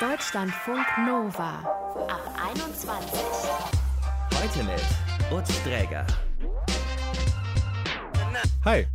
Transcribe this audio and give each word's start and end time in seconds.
Deutschlandfunk 0.00 0.86
Nova 1.08 1.58
ab 2.06 2.22
21. 2.52 3.20
Heute 4.32 4.62
mit 4.62 5.36
Utz 5.36 5.60
Dräger. 5.64 6.06
Hi. 8.64 8.86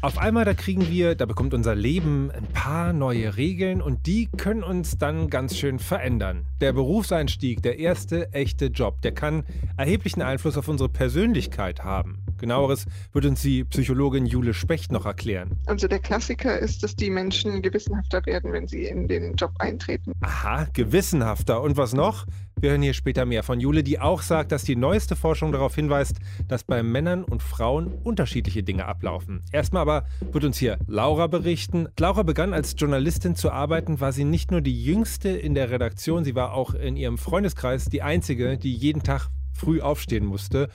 Auf 0.00 0.18
einmal, 0.18 0.44
da 0.44 0.54
kriegen 0.54 0.88
wir, 0.88 1.14
da 1.14 1.26
bekommt 1.26 1.54
unser 1.54 1.76
Leben 1.76 2.32
ein 2.32 2.46
paar 2.48 2.92
neue 2.92 3.36
Regeln 3.36 3.80
und 3.80 4.08
die 4.08 4.28
können 4.36 4.64
uns 4.64 4.98
dann 4.98 5.30
ganz 5.30 5.56
schön 5.56 5.78
verändern. 5.78 6.44
Der 6.60 6.72
Berufseinstieg, 6.72 7.62
der 7.62 7.78
erste 7.78 8.32
echte 8.32 8.66
Job, 8.66 9.00
der 9.02 9.12
kann 9.12 9.44
erheblichen 9.76 10.22
Einfluss 10.22 10.58
auf 10.58 10.66
unsere 10.66 10.88
Persönlichkeit 10.88 11.84
haben. 11.84 12.18
Genaueres 12.38 12.86
wird 13.12 13.26
uns 13.26 13.42
die 13.42 13.64
Psychologin 13.64 14.26
Jule 14.26 14.54
Specht 14.54 14.92
noch 14.92 15.06
erklären. 15.06 15.56
Also 15.66 15.88
der 15.88 15.98
Klassiker 15.98 16.58
ist, 16.58 16.82
dass 16.82 16.96
die 16.96 17.10
Menschen 17.10 17.60
gewissenhafter 17.62 18.24
werden, 18.26 18.52
wenn 18.52 18.66
sie 18.66 18.84
in 18.84 19.08
den 19.08 19.34
Job 19.34 19.52
eintreten. 19.58 20.12
Aha, 20.20 20.66
gewissenhafter. 20.72 21.60
Und 21.60 21.76
was 21.76 21.92
noch? 21.92 22.26
Wir 22.60 22.70
hören 22.70 22.82
hier 22.82 22.94
später 22.94 23.24
mehr 23.24 23.44
von 23.44 23.60
Jule, 23.60 23.84
die 23.84 24.00
auch 24.00 24.20
sagt, 24.20 24.50
dass 24.50 24.64
die 24.64 24.74
neueste 24.74 25.14
Forschung 25.14 25.52
darauf 25.52 25.76
hinweist, 25.76 26.16
dass 26.48 26.64
bei 26.64 26.82
Männern 26.82 27.22
und 27.22 27.40
Frauen 27.40 27.92
unterschiedliche 28.02 28.64
Dinge 28.64 28.86
ablaufen. 28.86 29.44
Erstmal 29.52 29.82
aber 29.82 30.06
wird 30.32 30.44
uns 30.44 30.58
hier 30.58 30.76
Laura 30.88 31.28
berichten. 31.28 31.86
Laura 32.00 32.24
begann 32.24 32.52
als 32.52 32.74
Journalistin 32.76 33.36
zu 33.36 33.52
arbeiten, 33.52 34.00
war 34.00 34.10
sie 34.10 34.24
nicht 34.24 34.50
nur 34.50 34.60
die 34.60 34.82
jüngste 34.82 35.28
in 35.28 35.54
der 35.54 35.70
Redaktion, 35.70 36.24
sie 36.24 36.34
war 36.34 36.52
auch 36.52 36.74
in 36.74 36.96
ihrem 36.96 37.16
Freundeskreis 37.16 37.84
die 37.84 38.02
einzige, 38.02 38.58
die 38.58 38.74
jeden 38.74 39.04
Tag 39.04 39.28
früh 39.58 39.80
aufstehen 39.80 40.24
musste. 40.24 40.68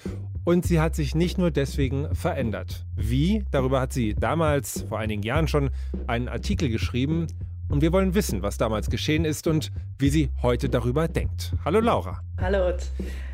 Und 0.44 0.66
sie 0.66 0.80
hat 0.80 0.96
sich 0.96 1.16
nicht 1.16 1.38
nur 1.38 1.52
deswegen 1.52 2.14
verändert. 2.14 2.86
Wie? 2.96 3.46
Darüber 3.52 3.80
hat 3.80 3.94
sie 3.94 4.14
damals, 4.14 4.86
vor 4.90 5.00
einigen 5.00 5.24
Jahren 5.24 5.48
schon, 5.48 5.70
einen 6.08 6.28
Artikel 6.28 6.70
geschrieben. 6.70 7.28
Und 7.70 7.82
wir 7.82 7.94
wollen 7.94 8.14
wissen, 8.14 8.44
was 8.44 8.58
damals 8.58 8.90
geschehen 8.90 9.26
ist 9.26 9.48
und 9.48 9.72
wie 9.98 10.10
sie 10.10 10.30
heute 10.42 10.70
darüber 10.70 11.08
denkt. 11.08 11.54
Hallo 11.64 11.80
Laura. 11.80 12.22
Hallo. 12.40 12.74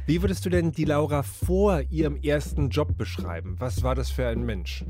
Wie 0.06 0.22
würdest 0.24 0.46
du 0.46 0.50
denn 0.50 0.72
die 0.72 0.86
Laura 0.86 1.24
vor 1.24 1.82
ihrem 1.90 2.18
ersten 2.22 2.70
Job 2.70 2.98
beschreiben? 2.98 3.56
Was 3.60 3.84
war 3.84 3.96
das 3.96 4.10
für 4.10 4.28
ein 4.28 4.44
Mensch? 4.44 4.84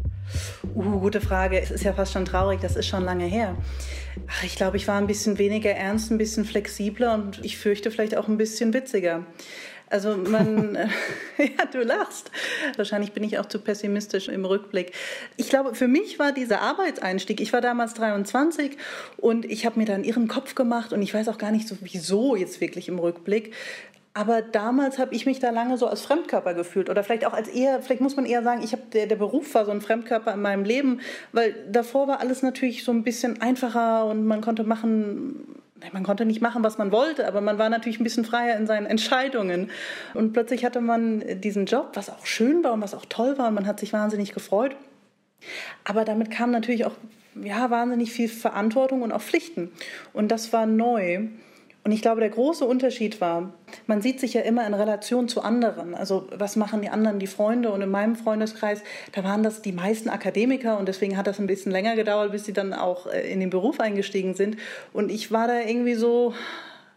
Uh, 0.75 0.99
gute 0.99 1.19
Frage. 1.19 1.59
Es 1.59 1.71
ist 1.71 1.83
ja 1.83 1.93
fast 1.93 2.13
schon 2.13 2.25
traurig, 2.25 2.61
das 2.61 2.75
ist 2.75 2.87
schon 2.87 3.03
lange 3.03 3.25
her. 3.25 3.57
Ach, 4.27 4.43
ich 4.43 4.55
glaube, 4.55 4.77
ich 4.77 4.87
war 4.87 4.97
ein 4.97 5.07
bisschen 5.07 5.37
weniger 5.37 5.71
ernst, 5.71 6.11
ein 6.11 6.17
bisschen 6.17 6.45
flexibler 6.45 7.13
und 7.15 7.43
ich 7.43 7.57
fürchte 7.57 7.91
vielleicht 7.91 8.15
auch 8.15 8.27
ein 8.27 8.37
bisschen 8.37 8.73
witziger. 8.73 9.25
Also 9.89 10.15
man, 10.17 10.75
ja, 11.37 11.65
du 11.71 11.81
lachst. 11.81 12.31
Wahrscheinlich 12.75 13.11
bin 13.11 13.23
ich 13.23 13.39
auch 13.39 13.47
zu 13.47 13.59
pessimistisch 13.59 14.27
im 14.27 14.45
Rückblick. 14.45 14.93
Ich 15.35 15.49
glaube, 15.49 15.73
für 15.73 15.87
mich 15.87 16.19
war 16.19 16.31
dieser 16.31 16.61
Arbeitseinstieg, 16.61 17.41
ich 17.41 17.53
war 17.53 17.61
damals 17.61 17.95
23 17.95 18.77
und 19.17 19.45
ich 19.45 19.65
habe 19.65 19.79
mir 19.79 19.85
dann 19.85 20.03
ihren 20.03 20.27
Kopf 20.27 20.53
gemacht 20.53 20.93
und 20.93 21.01
ich 21.01 21.13
weiß 21.13 21.27
auch 21.27 21.37
gar 21.37 21.51
nicht 21.51 21.67
so, 21.67 21.75
wieso 21.81 22.35
jetzt 22.35 22.61
wirklich 22.61 22.87
im 22.87 22.99
Rückblick. 22.99 23.53
Aber 24.13 24.41
damals 24.41 24.97
habe 24.97 25.13
ich 25.15 25.25
mich 25.25 25.39
da 25.39 25.49
lange 25.51 25.77
so 25.77 25.87
als 25.87 26.01
Fremdkörper 26.01 26.53
gefühlt 26.53 26.89
oder 26.89 27.03
vielleicht 27.03 27.25
auch 27.25 27.33
als 27.33 27.47
eher, 27.47 27.81
vielleicht 27.81 28.01
muss 28.01 28.15
man 28.15 28.25
eher 28.25 28.43
sagen, 28.43 28.61
ich 28.63 28.73
habe 28.73 28.81
der, 28.91 29.05
der 29.05 29.15
Beruf 29.15 29.53
war 29.53 29.65
so 29.65 29.71
ein 29.71 29.81
Fremdkörper 29.81 30.33
in 30.33 30.41
meinem 30.41 30.65
Leben, 30.65 30.99
weil 31.31 31.55
davor 31.71 32.07
war 32.07 32.19
alles 32.19 32.41
natürlich 32.41 32.83
so 32.83 32.91
ein 32.91 33.03
bisschen 33.03 33.41
einfacher 33.41 34.05
und 34.05 34.25
man 34.25 34.41
konnte 34.41 34.63
machen, 34.63 35.58
man 35.93 36.03
konnte 36.03 36.25
nicht 36.25 36.41
machen, 36.41 36.63
was 36.63 36.77
man 36.77 36.91
wollte, 36.91 37.27
aber 37.27 37.41
man 37.41 37.57
war 37.57 37.69
natürlich 37.69 37.99
ein 37.99 38.03
bisschen 38.03 38.25
freier 38.25 38.57
in 38.57 38.67
seinen 38.67 38.85
Entscheidungen. 38.85 39.71
Und 40.13 40.33
plötzlich 40.33 40.65
hatte 40.65 40.81
man 40.81 41.23
diesen 41.41 41.65
Job, 41.65 41.91
was 41.93 42.09
auch 42.09 42.25
schön 42.25 42.63
war 42.63 42.73
und 42.73 42.81
was 42.81 42.93
auch 42.93 43.05
toll 43.05 43.37
war 43.37 43.47
und 43.47 43.53
man 43.53 43.67
hat 43.67 43.79
sich 43.79 43.93
wahnsinnig 43.93 44.33
gefreut. 44.33 44.75
Aber 45.83 46.05
damit 46.05 46.31
kam 46.31 46.51
natürlich 46.51 46.85
auch 46.85 46.95
ja, 47.41 47.69
wahnsinnig 47.69 48.11
viel 48.11 48.27
Verantwortung 48.27 49.01
und 49.01 49.11
auch 49.11 49.21
Pflichten. 49.21 49.71
Und 50.13 50.29
das 50.29 50.51
war 50.53 50.65
neu. 50.65 51.27
Und 51.89 51.95
ich 51.95 52.03
glaube, 52.03 52.21
der 52.21 52.29
große 52.29 52.65
Unterschied 52.65 53.19
war, 53.19 53.51
man 53.87 54.03
sieht 54.03 54.19
sich 54.19 54.35
ja 54.35 54.41
immer 54.41 54.67
in 54.67 54.75
Relation 54.75 55.27
zu 55.27 55.41
anderen. 55.41 55.95
Also 55.95 56.27
was 56.29 56.55
machen 56.55 56.83
die 56.83 56.89
anderen, 56.89 57.17
die 57.17 57.25
Freunde? 57.25 57.71
Und 57.71 57.81
in 57.81 57.89
meinem 57.89 58.15
Freundeskreis, 58.15 58.83
da 59.13 59.23
waren 59.23 59.41
das 59.41 59.63
die 59.63 59.71
meisten 59.71 60.07
Akademiker 60.07 60.77
und 60.77 60.87
deswegen 60.87 61.17
hat 61.17 61.25
das 61.25 61.39
ein 61.39 61.47
bisschen 61.47 61.71
länger 61.71 61.95
gedauert, 61.95 62.31
bis 62.31 62.45
sie 62.45 62.53
dann 62.53 62.75
auch 62.75 63.07
äh, 63.07 63.33
in 63.33 63.39
den 63.39 63.49
Beruf 63.49 63.79
eingestiegen 63.79 64.35
sind. 64.35 64.57
Und 64.93 65.09
ich 65.09 65.31
war 65.31 65.47
da 65.47 65.61
irgendwie 65.61 65.95
so, 65.95 66.35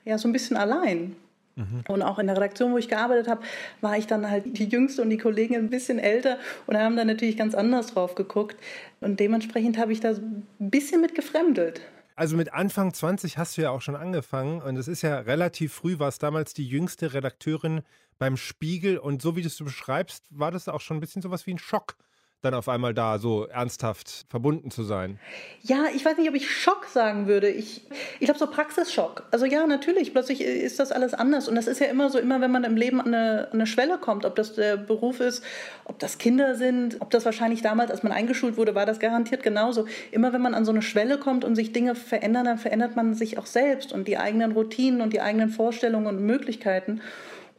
ja, 0.05 0.19
so 0.19 0.29
ein 0.29 0.33
bisschen 0.33 0.59
allein. 0.59 1.17
Mhm. 1.57 1.85
Und 1.89 2.03
auch 2.03 2.19
in 2.19 2.27
der 2.27 2.37
Redaktion, 2.37 2.75
wo 2.75 2.77
ich 2.77 2.91
gearbeitet 2.91 3.29
habe, 3.29 3.41
war 3.81 3.97
ich 3.97 4.07
dann 4.07 4.29
halt 4.29 4.45
die 4.59 4.67
Jüngste 4.67 5.01
und 5.01 5.09
die 5.09 5.17
Kollegen 5.17 5.57
ein 5.57 5.71
bisschen 5.71 5.99
älter 6.01 6.37
und 6.67 6.77
haben 6.77 6.97
da 6.97 7.07
natürlich 7.07 7.39
ganz 7.39 7.55
anders 7.55 7.95
drauf 7.95 8.15
geguckt. 8.15 8.59
Und 9.01 9.21
dementsprechend 9.21 9.79
habe 9.79 9.93
ich 9.95 10.01
da 10.01 10.11
ein 10.11 10.45
bisschen 10.59 11.01
mit 11.01 11.15
gefremdelt. 11.15 11.81
Also 12.23 12.37
mit 12.37 12.53
Anfang 12.53 12.95
20 12.95 13.37
hast 13.37 13.57
du 13.57 13.63
ja 13.63 13.71
auch 13.71 13.81
schon 13.81 13.97
angefangen 13.97 14.63
und 14.63 14.77
es 14.77 14.87
ist 14.87 15.03
ja 15.03 15.19
relativ 15.19 15.73
früh, 15.73 15.99
warst 15.99 16.23
damals 16.23 16.55
die 16.55 16.65
jüngste 16.65 17.15
Redakteurin 17.15 17.83
beim 18.21 18.37
Spiegel 18.37 18.97
und 18.97 19.21
so 19.21 19.35
wie 19.35 19.43
du 19.43 19.49
es 19.49 19.59
beschreibst, 19.59 20.23
war 20.31 20.53
das 20.53 20.69
auch 20.69 20.81
schon 20.81 20.99
ein 20.99 21.01
bisschen 21.01 21.21
sowas 21.21 21.49
wie 21.49 21.55
ein 21.55 21.59
Schock 21.59 21.97
dann 22.43 22.55
auf 22.55 22.69
einmal 22.69 22.93
da 22.93 23.19
so 23.19 23.47
ernsthaft 23.47 24.27
verbunden 24.29 24.71
zu 24.71 24.83
sein? 24.83 25.19
Ja, 25.63 25.87
ich 25.95 26.05
weiß 26.05 26.19
nicht, 26.19 26.29
ob 26.29 26.35
ich 26.35 26.51
Schock 26.51 26.87
sagen 26.87 27.29
würde. 27.29 27.49
Ich, 27.49 27.83
ich 28.19 28.27
glaube 28.27 28.39
so 28.39 28.49
Praxisschock. 28.49 29.25
Also 29.31 29.47
ja, 29.47 29.67
natürlich, 29.67 30.13
plötzlich 30.13 30.41
ist 30.41 30.81
das 30.81 30.91
alles 30.91 31.15
anders. 31.15 31.49
Und 31.49 31.55
das 31.55 31.69
ist 31.69 31.81
ja 31.81 31.87
immer 31.87 32.11
so, 32.11 32.19
immer 32.19 32.41
wenn 32.41 32.51
man 32.51 32.65
im 32.65 32.77
Leben 32.77 33.01
an 33.01 33.15
eine, 33.15 33.47
an 33.47 33.53
eine 33.53 33.67
Schwelle 33.67 33.97
kommt, 33.99 34.25
ob 34.25 34.35
das 34.35 34.55
der 34.55 34.77
Beruf 34.77 35.21
ist, 35.21 35.45
ob 35.85 36.01
das 36.01 36.19
Kinder 36.19 36.57
sind, 36.57 37.01
ob 37.01 37.11
das 37.11 37.25
wahrscheinlich 37.25 37.63
damals, 37.63 37.93
als 37.93 38.03
man 38.03 38.13
eingeschult 38.13 38.57
wurde, 38.57 38.75
war 38.75 38.87
das 38.87 38.99
garantiert 38.99 39.45
genauso. 39.45 39.87
Immer 40.11 40.33
wenn 40.33 40.43
man 40.43 40.55
an 40.55 40.65
so 40.65 40.73
eine 40.73 40.83
Schwelle 40.83 41.19
kommt 41.19 41.45
und 41.45 41.55
sich 41.55 41.73
Dinge 41.73 41.95
verändern, 41.95 42.45
dann 42.45 42.59
verändert 42.59 42.97
man 42.97 43.15
sich 43.15 43.39
auch 43.39 43.47
selbst 43.47 43.93
und 43.93 44.09
die 44.09 44.19
eigenen 44.19 44.53
Routinen 44.53 45.01
und 45.01 45.13
die 45.13 45.21
eigenen 45.21 45.49
Vorstellungen 45.49 46.07
und 46.07 46.27
Möglichkeiten. 46.27 47.01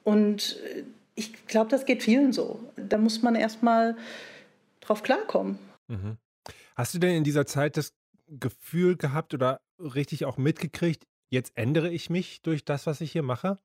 Und 0.04 0.60
ich 1.16 1.48
glaube, 1.48 1.70
das 1.70 1.86
geht 1.86 2.04
vielen 2.04 2.34
so. 2.34 2.60
Da 2.76 2.98
muss 2.98 3.22
man 3.22 3.36
erstmal 3.36 3.96
drauf 4.84 5.04
klarkommen. 5.04 5.58
Mhm. 5.88 6.18
Hast 6.76 6.94
du 6.94 7.00
denn 7.00 7.16
in 7.16 7.24
dieser 7.24 7.46
Zeit 7.46 7.78
das 7.78 7.94
Gefühl 8.28 8.98
gehabt 8.98 9.34
oder 9.34 9.62
richtig 9.80 10.26
auch 10.26 10.38
mitgekriegt, 10.38 11.06
jetzt 11.30 11.52
ändere 11.56 11.90
ich 11.90 12.10
mich 12.10 12.42
durch 12.42 12.66
das, 12.66 12.88
was 12.88 13.02
ich 13.02 13.12
hier 13.12 13.24
mache? 13.24 13.60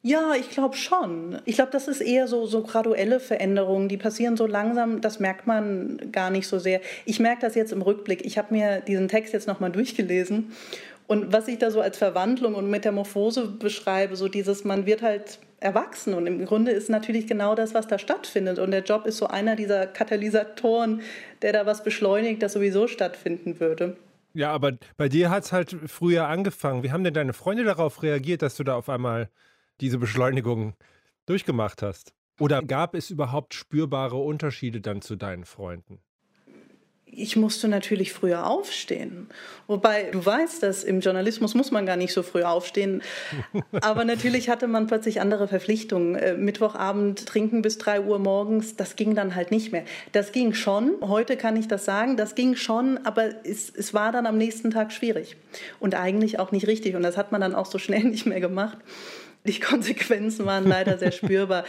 Ja, 0.00 0.34
ich 0.38 0.50
glaube 0.50 0.76
schon. 0.76 1.40
Ich 1.44 1.56
glaube, 1.56 1.72
das 1.72 1.88
ist 1.88 2.00
eher 2.00 2.28
so, 2.28 2.46
so 2.46 2.62
graduelle 2.62 3.18
Veränderungen, 3.18 3.88
die 3.88 3.96
passieren 3.96 4.36
so 4.36 4.46
langsam, 4.46 5.00
das 5.00 5.18
merkt 5.18 5.48
man 5.48 6.12
gar 6.12 6.30
nicht 6.30 6.46
so 6.46 6.60
sehr. 6.60 6.80
Ich 7.04 7.18
merke 7.18 7.40
das 7.40 7.56
jetzt 7.56 7.72
im 7.72 7.82
Rückblick. 7.82 8.24
Ich 8.24 8.38
habe 8.38 8.54
mir 8.54 8.80
diesen 8.80 9.08
Text 9.08 9.32
jetzt 9.32 9.48
nochmal 9.48 9.72
durchgelesen 9.72 10.52
und 11.08 11.32
was 11.32 11.48
ich 11.48 11.58
da 11.58 11.70
so 11.70 11.80
als 11.80 11.96
Verwandlung 11.98 12.54
und 12.54 12.70
Metamorphose 12.70 13.48
beschreibe, 13.48 14.14
so 14.14 14.28
dieses, 14.28 14.64
man 14.64 14.86
wird 14.86 15.02
halt 15.02 15.40
erwachsen. 15.60 16.14
Und 16.14 16.26
im 16.26 16.44
Grunde 16.44 16.72
ist 16.72 16.88
natürlich 16.88 17.26
genau 17.26 17.54
das, 17.54 17.74
was 17.74 17.86
da 17.86 17.98
stattfindet. 17.98 18.58
Und 18.58 18.70
der 18.70 18.82
Job 18.82 19.06
ist 19.06 19.18
so 19.18 19.26
einer 19.26 19.56
dieser 19.56 19.86
Katalysatoren, 19.86 21.02
der 21.42 21.52
da 21.52 21.66
was 21.66 21.84
beschleunigt, 21.84 22.42
das 22.42 22.52
sowieso 22.52 22.86
stattfinden 22.86 23.60
würde. 23.60 23.96
Ja, 24.34 24.52
aber 24.52 24.72
bei 24.96 25.08
dir 25.08 25.30
hat 25.30 25.44
es 25.44 25.52
halt 25.52 25.76
früher 25.86 26.28
angefangen. 26.28 26.82
Wie 26.82 26.92
haben 26.92 27.04
denn 27.04 27.14
deine 27.14 27.32
Freunde 27.32 27.64
darauf 27.64 28.02
reagiert, 28.02 28.42
dass 28.42 28.56
du 28.56 28.64
da 28.64 28.76
auf 28.76 28.88
einmal 28.88 29.30
diese 29.80 29.98
Beschleunigung 29.98 30.74
durchgemacht 31.26 31.82
hast? 31.82 32.12
Oder 32.38 32.62
gab 32.62 32.94
es 32.94 33.10
überhaupt 33.10 33.54
spürbare 33.54 34.16
Unterschiede 34.16 34.80
dann 34.80 35.02
zu 35.02 35.16
deinen 35.16 35.44
Freunden? 35.44 36.00
Ich 37.12 37.36
musste 37.36 37.68
natürlich 37.68 38.12
früher 38.12 38.46
aufstehen. 38.46 39.28
Wobei 39.66 40.04
du 40.12 40.24
weißt, 40.24 40.62
dass 40.62 40.84
im 40.84 41.00
Journalismus 41.00 41.54
muss 41.54 41.70
man 41.70 41.84
gar 41.84 41.96
nicht 41.96 42.12
so 42.12 42.22
früh 42.22 42.42
aufstehen. 42.42 43.02
Aber 43.82 44.04
natürlich 44.04 44.48
hatte 44.48 44.66
man 44.66 44.86
plötzlich 44.86 45.20
andere 45.20 45.48
Verpflichtungen. 45.48 46.14
Äh, 46.14 46.34
Mittwochabend 46.34 47.26
trinken 47.26 47.62
bis 47.62 47.78
drei 47.78 48.00
Uhr 48.00 48.18
morgens, 48.18 48.76
das 48.76 48.96
ging 48.96 49.14
dann 49.14 49.34
halt 49.34 49.50
nicht 49.50 49.72
mehr. 49.72 49.84
Das 50.12 50.32
ging 50.32 50.54
schon. 50.54 50.94
Heute 51.00 51.36
kann 51.36 51.56
ich 51.56 51.68
das 51.68 51.84
sagen. 51.84 52.16
Das 52.16 52.34
ging 52.34 52.56
schon, 52.56 52.98
aber 53.04 53.44
es, 53.44 53.70
es 53.70 53.92
war 53.92 54.12
dann 54.12 54.26
am 54.26 54.38
nächsten 54.38 54.70
Tag 54.70 54.92
schwierig. 54.92 55.36
Und 55.80 55.94
eigentlich 55.94 56.38
auch 56.38 56.52
nicht 56.52 56.66
richtig. 56.66 56.94
Und 56.94 57.02
das 57.02 57.16
hat 57.16 57.32
man 57.32 57.40
dann 57.40 57.54
auch 57.54 57.66
so 57.66 57.78
schnell 57.78 58.04
nicht 58.04 58.26
mehr 58.26 58.40
gemacht. 58.40 58.78
Die 59.48 59.60
Konsequenzen 59.60 60.44
waren 60.44 60.66
leider 60.66 60.98
sehr 60.98 61.10
spürbar. 61.10 61.64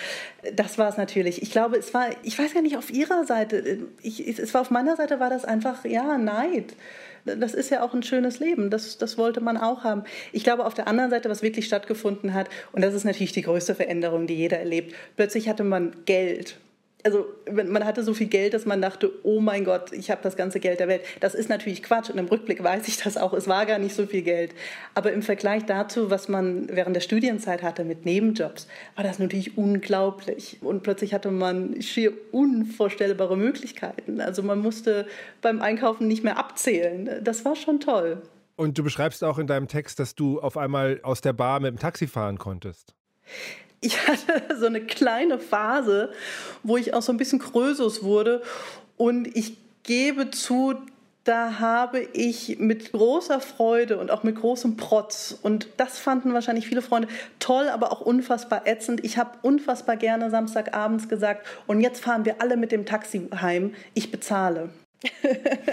Das 0.53 0.77
war 0.77 0.89
es 0.89 0.97
natürlich. 0.97 1.41
Ich 1.41 1.51
glaube, 1.51 1.77
es 1.77 1.93
war, 1.93 2.07
ich 2.23 2.37
weiß 2.37 2.53
ja 2.53 2.61
nicht, 2.61 2.75
auf 2.75 2.91
Ihrer 2.91 3.25
Seite, 3.25 3.87
ich, 4.01 4.27
es 4.27 4.53
war 4.53 4.61
auf 4.61 4.69
meiner 4.69 4.97
Seite 4.97 5.19
war 5.19 5.29
das 5.29 5.45
einfach, 5.45 5.85
ja, 5.85 6.17
Neid. 6.17 6.75
Das 7.23 7.53
ist 7.53 7.69
ja 7.69 7.81
auch 7.81 7.93
ein 7.93 8.03
schönes 8.03 8.39
Leben. 8.39 8.69
Das, 8.69 8.97
das 8.97 9.17
wollte 9.17 9.39
man 9.39 9.55
auch 9.55 9.83
haben. 9.85 10.03
Ich 10.33 10.43
glaube, 10.43 10.65
auf 10.65 10.73
der 10.73 10.87
anderen 10.87 11.09
Seite, 11.09 11.29
was 11.29 11.41
wirklich 11.41 11.65
stattgefunden 11.65 12.33
hat, 12.33 12.49
und 12.73 12.83
das 12.83 12.93
ist 12.93 13.05
natürlich 13.05 13.31
die 13.31 13.43
größte 13.43 13.75
Veränderung, 13.75 14.27
die 14.27 14.35
jeder 14.35 14.59
erlebt, 14.59 14.93
plötzlich 15.15 15.47
hatte 15.47 15.63
man 15.63 15.95
Geld 16.05 16.57
also 17.05 17.27
man 17.49 17.85
hatte 17.85 18.03
so 18.03 18.13
viel 18.13 18.27
Geld, 18.27 18.53
dass 18.53 18.65
man 18.65 18.81
dachte, 18.81 19.11
oh 19.23 19.39
mein 19.39 19.63
Gott, 19.63 19.93
ich 19.93 20.11
habe 20.11 20.21
das 20.21 20.35
ganze 20.35 20.59
Geld 20.59 20.81
der 20.81 20.89
Welt. 20.89 21.01
Das 21.21 21.33
ist 21.33 21.49
natürlich 21.49 21.81
Quatsch 21.81 22.09
und 22.09 22.17
im 22.17 22.25
Rückblick 22.25 22.61
weiß 22.61 22.87
ich 22.89 22.97
das 22.97 23.15
auch. 23.15 23.33
Es 23.33 23.47
war 23.47 23.65
gar 23.65 23.79
nicht 23.79 23.95
so 23.95 24.05
viel 24.05 24.21
Geld. 24.21 24.53
Aber 24.95 25.13
im 25.13 25.21
Vergleich 25.21 25.65
dazu, 25.65 26.11
was 26.11 26.27
man 26.27 26.67
während 26.69 26.95
der 26.95 27.01
Studienzeit 27.01 27.63
hatte 27.63 27.85
mit 27.85 28.03
Nebenjobs, 28.05 28.67
war 28.95 29.05
das 29.05 29.17
natürlich 29.17 29.57
unglaublich. 29.57 30.57
Und 30.61 30.83
plötzlich 30.83 31.13
hatte 31.13 31.31
man 31.31 31.81
schier 31.81 32.11
unvorstellbare 32.31 33.37
Möglichkeiten. 33.37 34.19
Also 34.19 34.43
man 34.43 34.59
musste 34.59 35.07
beim 35.41 35.61
Einkaufen 35.61 36.07
nicht 36.07 36.25
mehr 36.25 36.37
abzählen. 36.37 37.23
Das 37.23 37.45
war 37.45 37.55
schon 37.55 37.79
toll. 37.79 38.21
Und 38.57 38.77
du 38.77 38.83
beschreibst 38.83 39.23
auch 39.23 39.39
in 39.39 39.47
deinem 39.47 39.69
Text, 39.69 39.99
dass 39.99 40.15
du 40.15 40.41
auf 40.41 40.57
einmal 40.57 40.99
aus 41.03 41.21
der 41.21 41.31
Bar 41.31 41.61
mit 41.61 41.71
dem 41.71 41.79
Taxi 41.79 42.07
fahren 42.07 42.37
konntest. 42.37 42.93
Ich 43.81 44.07
hatte 44.07 44.55
so 44.59 44.65
eine 44.65 44.81
kleine 44.81 45.39
Phase, 45.39 46.11
wo 46.63 46.77
ich 46.77 46.93
auch 46.93 47.01
so 47.01 47.11
ein 47.11 47.17
bisschen 47.17 47.39
Krösus 47.39 48.03
wurde. 48.03 48.41
Und 48.97 49.35
ich 49.35 49.57
gebe 49.83 50.29
zu, 50.31 50.75
da 51.23 51.59
habe 51.59 52.01
ich 52.01 52.59
mit 52.59 52.91
großer 52.91 53.39
Freude 53.39 53.97
und 53.97 54.11
auch 54.11 54.23
mit 54.23 54.35
großem 54.35 54.77
Protz, 54.77 55.37
und 55.41 55.69
das 55.77 55.99
fanden 55.99 56.33
wahrscheinlich 56.33 56.67
viele 56.67 56.81
Freunde 56.81 57.07
toll, 57.39 57.69
aber 57.69 57.91
auch 57.91 58.01
unfassbar 58.01 58.65
ätzend. 58.65 59.03
Ich 59.03 59.17
habe 59.17 59.37
unfassbar 59.41 59.95
gerne 59.95 60.29
Samstagabends 60.29 61.07
gesagt, 61.07 61.45
und 61.67 61.81
jetzt 61.81 62.01
fahren 62.01 62.25
wir 62.25 62.41
alle 62.41 62.57
mit 62.57 62.71
dem 62.71 62.85
Taxi 62.85 63.29
heim, 63.41 63.73
ich 63.93 64.11
bezahle. 64.11 64.69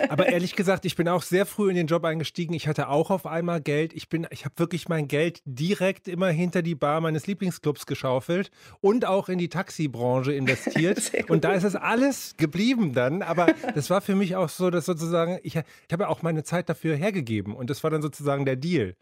Aber 0.08 0.28
ehrlich 0.28 0.54
gesagt, 0.54 0.84
ich 0.84 0.96
bin 0.96 1.08
auch 1.08 1.22
sehr 1.22 1.46
früh 1.46 1.70
in 1.70 1.76
den 1.76 1.86
Job 1.86 2.04
eingestiegen. 2.04 2.54
Ich 2.54 2.68
hatte 2.68 2.88
auch 2.88 3.10
auf 3.10 3.26
einmal 3.26 3.60
Geld. 3.60 3.92
Ich 3.92 4.08
bin, 4.08 4.26
ich 4.30 4.44
habe 4.44 4.58
wirklich 4.58 4.88
mein 4.88 5.08
Geld 5.08 5.42
direkt 5.44 6.08
immer 6.08 6.28
hinter 6.28 6.62
die 6.62 6.74
Bar 6.74 7.00
meines 7.00 7.26
Lieblingsclubs 7.26 7.86
geschaufelt 7.86 8.50
und 8.80 9.04
auch 9.04 9.28
in 9.28 9.38
die 9.38 9.48
Taxibranche 9.48 10.32
investiert. 10.32 11.12
und 11.28 11.44
da 11.44 11.52
ist 11.52 11.64
es 11.64 11.74
alles 11.74 12.34
geblieben 12.36 12.92
dann. 12.92 13.22
Aber 13.22 13.46
das 13.74 13.90
war 13.90 14.00
für 14.00 14.14
mich 14.14 14.36
auch 14.36 14.48
so, 14.48 14.70
dass 14.70 14.86
sozusagen, 14.86 15.38
ich, 15.42 15.56
ich 15.56 15.92
habe 15.92 16.04
ja 16.04 16.08
auch 16.08 16.22
meine 16.22 16.44
Zeit 16.44 16.68
dafür 16.68 16.96
hergegeben. 16.96 17.54
Und 17.54 17.70
das 17.70 17.82
war 17.82 17.90
dann 17.90 18.02
sozusagen 18.02 18.44
der 18.44 18.56
Deal. 18.56 18.94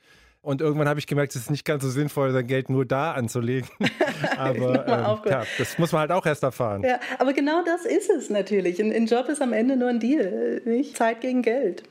Und 0.44 0.60
irgendwann 0.60 0.88
habe 0.88 1.00
ich 1.00 1.06
gemerkt, 1.06 1.34
es 1.34 1.42
ist 1.42 1.50
nicht 1.50 1.64
ganz 1.64 1.82
so 1.82 1.88
sinnvoll, 1.88 2.30
sein 2.30 2.46
Geld 2.46 2.68
nur 2.68 2.84
da 2.84 3.12
anzulegen. 3.12 3.68
aber 4.36 4.86
ähm, 4.86 5.30
ja, 5.30 5.44
das 5.56 5.78
muss 5.78 5.90
man 5.90 6.02
halt 6.02 6.12
auch 6.12 6.26
erst 6.26 6.42
erfahren. 6.42 6.82
Ja, 6.82 7.00
aber 7.18 7.32
genau 7.32 7.64
das 7.64 7.86
ist 7.86 8.10
es 8.10 8.28
natürlich. 8.28 8.78
Ein, 8.78 8.92
ein 8.92 9.06
Job 9.06 9.30
ist 9.30 9.40
am 9.40 9.54
Ende 9.54 9.76
nur 9.76 9.88
ein 9.88 10.00
Deal, 10.00 10.60
nicht 10.66 10.98
Zeit 10.98 11.22
gegen 11.22 11.40
Geld. 11.40 11.84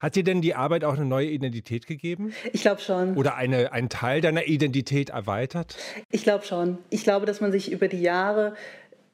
Hat 0.00 0.16
dir 0.16 0.24
denn 0.24 0.42
die 0.42 0.56
Arbeit 0.56 0.82
auch 0.82 0.94
eine 0.94 1.04
neue 1.04 1.28
Identität 1.28 1.86
gegeben? 1.86 2.32
Ich 2.52 2.62
glaube 2.62 2.80
schon. 2.80 3.16
Oder 3.16 3.36
eine, 3.36 3.70
einen 3.70 3.88
Teil 3.88 4.20
deiner 4.20 4.46
Identität 4.46 5.10
erweitert? 5.10 5.76
Ich 6.10 6.24
glaube 6.24 6.44
schon. 6.44 6.78
Ich 6.90 7.04
glaube, 7.04 7.24
dass 7.24 7.40
man 7.40 7.52
sich 7.52 7.70
über 7.70 7.86
die 7.86 8.02
Jahre 8.02 8.54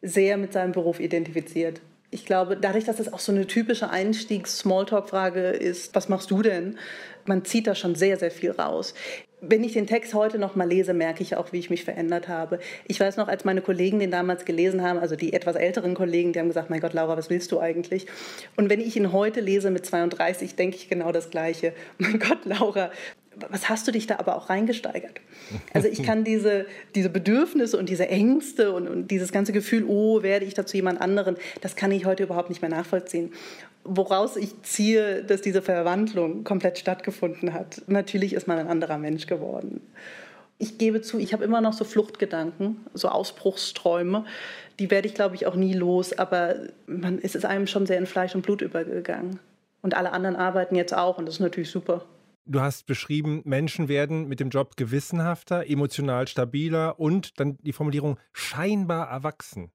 sehr 0.00 0.38
mit 0.38 0.54
seinem 0.54 0.72
Beruf 0.72 0.98
identifiziert. 0.98 1.82
Ich 2.14 2.26
glaube, 2.26 2.58
dadurch, 2.58 2.84
dass 2.84 3.00
es 3.00 3.10
auch 3.10 3.20
so 3.20 3.32
eine 3.32 3.46
typische 3.46 3.88
Einstiegs-Smalltalk-Frage 3.88 5.48
ist, 5.48 5.94
was 5.94 6.10
machst 6.10 6.30
du 6.30 6.42
denn? 6.42 6.78
Man 7.24 7.42
zieht 7.46 7.66
da 7.66 7.74
schon 7.74 7.94
sehr, 7.94 8.18
sehr 8.18 8.30
viel 8.30 8.50
raus. 8.50 8.92
Wenn 9.40 9.64
ich 9.64 9.72
den 9.72 9.86
Text 9.86 10.12
heute 10.12 10.38
noch 10.38 10.54
mal 10.54 10.68
lese, 10.68 10.92
merke 10.92 11.22
ich 11.22 11.36
auch, 11.36 11.54
wie 11.54 11.58
ich 11.58 11.70
mich 11.70 11.84
verändert 11.84 12.28
habe. 12.28 12.58
Ich 12.86 13.00
weiß 13.00 13.16
noch, 13.16 13.28
als 13.28 13.46
meine 13.46 13.62
Kollegen 13.62 13.98
den 13.98 14.10
damals 14.10 14.44
gelesen 14.44 14.82
haben, 14.82 14.98
also 14.98 15.16
die 15.16 15.32
etwas 15.32 15.56
älteren 15.56 15.94
Kollegen, 15.94 16.34
die 16.34 16.38
haben 16.38 16.48
gesagt, 16.48 16.68
mein 16.68 16.80
Gott, 16.80 16.92
Laura, 16.92 17.16
was 17.16 17.30
willst 17.30 17.50
du 17.50 17.60
eigentlich? 17.60 18.06
Und 18.56 18.68
wenn 18.68 18.80
ich 18.80 18.94
ihn 18.94 19.12
heute 19.12 19.40
lese 19.40 19.70
mit 19.70 19.86
32, 19.86 20.54
denke 20.54 20.76
ich 20.76 20.90
genau 20.90 21.12
das 21.12 21.30
Gleiche. 21.30 21.72
Mein 21.96 22.18
Gott, 22.18 22.44
Laura, 22.44 22.90
was 23.50 23.68
hast 23.68 23.86
du 23.86 23.92
dich 23.92 24.06
da 24.06 24.18
aber 24.18 24.36
auch 24.36 24.48
reingesteigert? 24.48 25.20
Also 25.74 25.88
ich 25.88 26.02
kann 26.02 26.24
diese, 26.24 26.66
diese 26.94 27.10
Bedürfnisse 27.10 27.76
und 27.76 27.88
diese 27.88 28.08
Ängste 28.08 28.72
und, 28.72 28.88
und 28.88 29.10
dieses 29.10 29.32
ganze 29.32 29.52
Gefühl, 29.52 29.84
oh, 29.86 30.22
werde 30.22 30.44
ich 30.44 30.54
dazu 30.54 30.76
jemand 30.76 31.00
anderen, 31.00 31.36
das 31.60 31.76
kann 31.76 31.90
ich 31.92 32.06
heute 32.06 32.22
überhaupt 32.22 32.48
nicht 32.48 32.62
mehr 32.62 32.70
nachvollziehen. 32.70 33.32
Woraus 33.84 34.36
ich 34.36 34.62
ziehe, 34.62 35.24
dass 35.24 35.42
diese 35.42 35.60
Verwandlung 35.60 36.44
komplett 36.44 36.78
stattgefunden 36.78 37.52
hat. 37.52 37.82
Natürlich 37.86 38.32
ist 38.32 38.46
man 38.46 38.58
ein 38.58 38.68
anderer 38.68 38.96
Mensch 38.96 39.26
geworden. 39.26 39.80
Ich 40.58 40.78
gebe 40.78 41.02
zu, 41.02 41.18
ich 41.18 41.32
habe 41.32 41.44
immer 41.44 41.60
noch 41.60 41.72
so 41.72 41.84
Fluchtgedanken, 41.84 42.76
so 42.94 43.08
Ausbruchsträume. 43.08 44.24
Die 44.78 44.90
werde 44.90 45.08
ich, 45.08 45.14
glaube 45.14 45.34
ich, 45.34 45.46
auch 45.46 45.56
nie 45.56 45.74
los. 45.74 46.12
Aber 46.16 46.54
man, 46.86 47.18
es 47.22 47.34
ist 47.34 47.44
einem 47.44 47.66
schon 47.66 47.86
sehr 47.86 47.98
in 47.98 48.06
Fleisch 48.06 48.34
und 48.34 48.42
Blut 48.42 48.62
übergegangen. 48.62 49.40
Und 49.82 49.94
alle 49.96 50.12
anderen 50.12 50.36
arbeiten 50.36 50.76
jetzt 50.76 50.94
auch 50.94 51.18
und 51.18 51.26
das 51.26 51.36
ist 51.36 51.40
natürlich 51.40 51.70
super. 51.70 52.04
Du 52.44 52.60
hast 52.60 52.86
beschrieben, 52.86 53.42
Menschen 53.44 53.88
werden 53.88 54.26
mit 54.26 54.40
dem 54.40 54.50
Job 54.50 54.76
gewissenhafter, 54.76 55.68
emotional 55.68 56.26
stabiler 56.26 56.98
und 56.98 57.38
dann 57.38 57.56
die 57.58 57.72
Formulierung 57.72 58.18
scheinbar 58.32 59.08
erwachsen. 59.08 59.70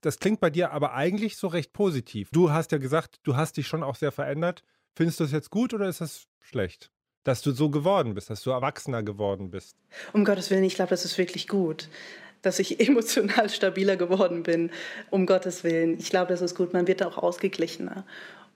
Das 0.00 0.18
klingt 0.18 0.40
bei 0.40 0.48
dir 0.48 0.70
aber 0.72 0.94
eigentlich 0.94 1.36
so 1.36 1.46
recht 1.46 1.74
positiv. 1.74 2.30
Du 2.32 2.50
hast 2.50 2.72
ja 2.72 2.78
gesagt, 2.78 3.20
du 3.22 3.36
hast 3.36 3.58
dich 3.58 3.66
schon 3.66 3.82
auch 3.82 3.96
sehr 3.96 4.12
verändert. 4.12 4.62
Findest 4.94 5.20
du 5.20 5.24
das 5.24 5.32
jetzt 5.32 5.50
gut 5.50 5.74
oder 5.74 5.88
ist 5.88 6.00
das 6.00 6.26
schlecht? 6.38 6.90
Dass 7.22 7.42
du 7.42 7.52
so 7.52 7.68
geworden 7.68 8.14
bist, 8.14 8.30
dass 8.30 8.42
du 8.42 8.50
erwachsener 8.50 9.02
geworden 9.02 9.50
bist. 9.50 9.76
Um 10.14 10.24
Gottes 10.24 10.50
Willen, 10.50 10.64
ich 10.64 10.74
glaube, 10.74 10.90
das 10.90 11.04
ist 11.04 11.18
wirklich 11.18 11.48
gut 11.48 11.90
dass 12.42 12.58
ich 12.58 12.80
emotional 12.88 13.48
stabiler 13.50 13.96
geworden 13.96 14.42
bin, 14.42 14.70
um 15.10 15.26
Gottes 15.26 15.64
Willen. 15.64 15.98
Ich 15.98 16.10
glaube, 16.10 16.28
das 16.28 16.40
ist 16.40 16.54
gut. 16.54 16.72
Man 16.72 16.86
wird 16.86 17.02
auch 17.02 17.18
ausgeglichener. 17.18 18.04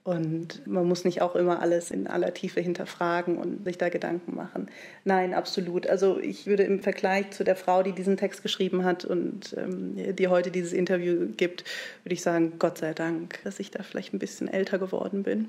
Und 0.05 0.67
man 0.67 0.87
muss 0.87 1.03
nicht 1.03 1.23
auch 1.23 1.35
immer 1.35 1.61
alles 1.61 1.89
in 1.89 2.05
aller 2.05 2.31
Tiefe 2.31 2.61
hinterfragen 2.61 3.39
und 3.39 3.65
sich 3.65 3.79
da 3.79 3.89
Gedanken 3.89 4.35
machen. 4.35 4.67
Nein, 5.03 5.33
absolut. 5.33 5.87
Also 5.87 6.19
ich 6.19 6.45
würde 6.45 6.61
im 6.61 6.79
Vergleich 6.79 7.31
zu 7.31 7.43
der 7.43 7.55
Frau, 7.55 7.81
die 7.81 7.91
diesen 7.91 8.15
Text 8.15 8.43
geschrieben 8.43 8.83
hat 8.83 9.03
und 9.03 9.55
ähm, 9.57 10.15
die 10.15 10.27
heute 10.27 10.51
dieses 10.51 10.73
Interview 10.73 11.29
gibt, 11.35 11.63
würde 12.03 12.13
ich 12.13 12.21
sagen, 12.21 12.53
Gott 12.59 12.77
sei 12.77 12.93
Dank, 12.93 13.39
dass 13.45 13.59
ich 13.59 13.71
da 13.71 13.81
vielleicht 13.81 14.13
ein 14.13 14.19
bisschen 14.19 14.47
älter 14.47 14.77
geworden 14.77 15.23
bin. 15.23 15.47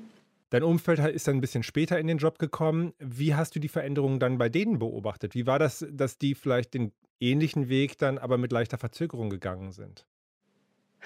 Dein 0.49 0.63
Umfeld 0.63 0.97
ist 1.13 1.27
dann 1.27 1.35
ein 1.35 1.41
bisschen 1.41 1.61
später 1.61 1.99
in 1.99 2.07
den 2.07 2.17
Job 2.17 2.39
gekommen. 2.39 2.95
Wie 2.97 3.35
hast 3.35 3.55
du 3.55 3.59
die 3.59 3.67
Veränderungen 3.67 4.19
dann 4.19 4.39
bei 4.39 4.49
denen 4.49 4.79
beobachtet? 4.79 5.35
Wie 5.35 5.45
war 5.45 5.59
das, 5.59 5.85
dass 5.91 6.17
die 6.17 6.33
vielleicht 6.33 6.73
den 6.73 6.93
ähnlichen 7.19 7.69
Weg 7.69 7.99
dann 7.99 8.17
aber 8.17 8.39
mit 8.39 8.51
leichter 8.51 8.79
Verzögerung 8.79 9.29
gegangen 9.29 9.71
sind? 9.71 10.07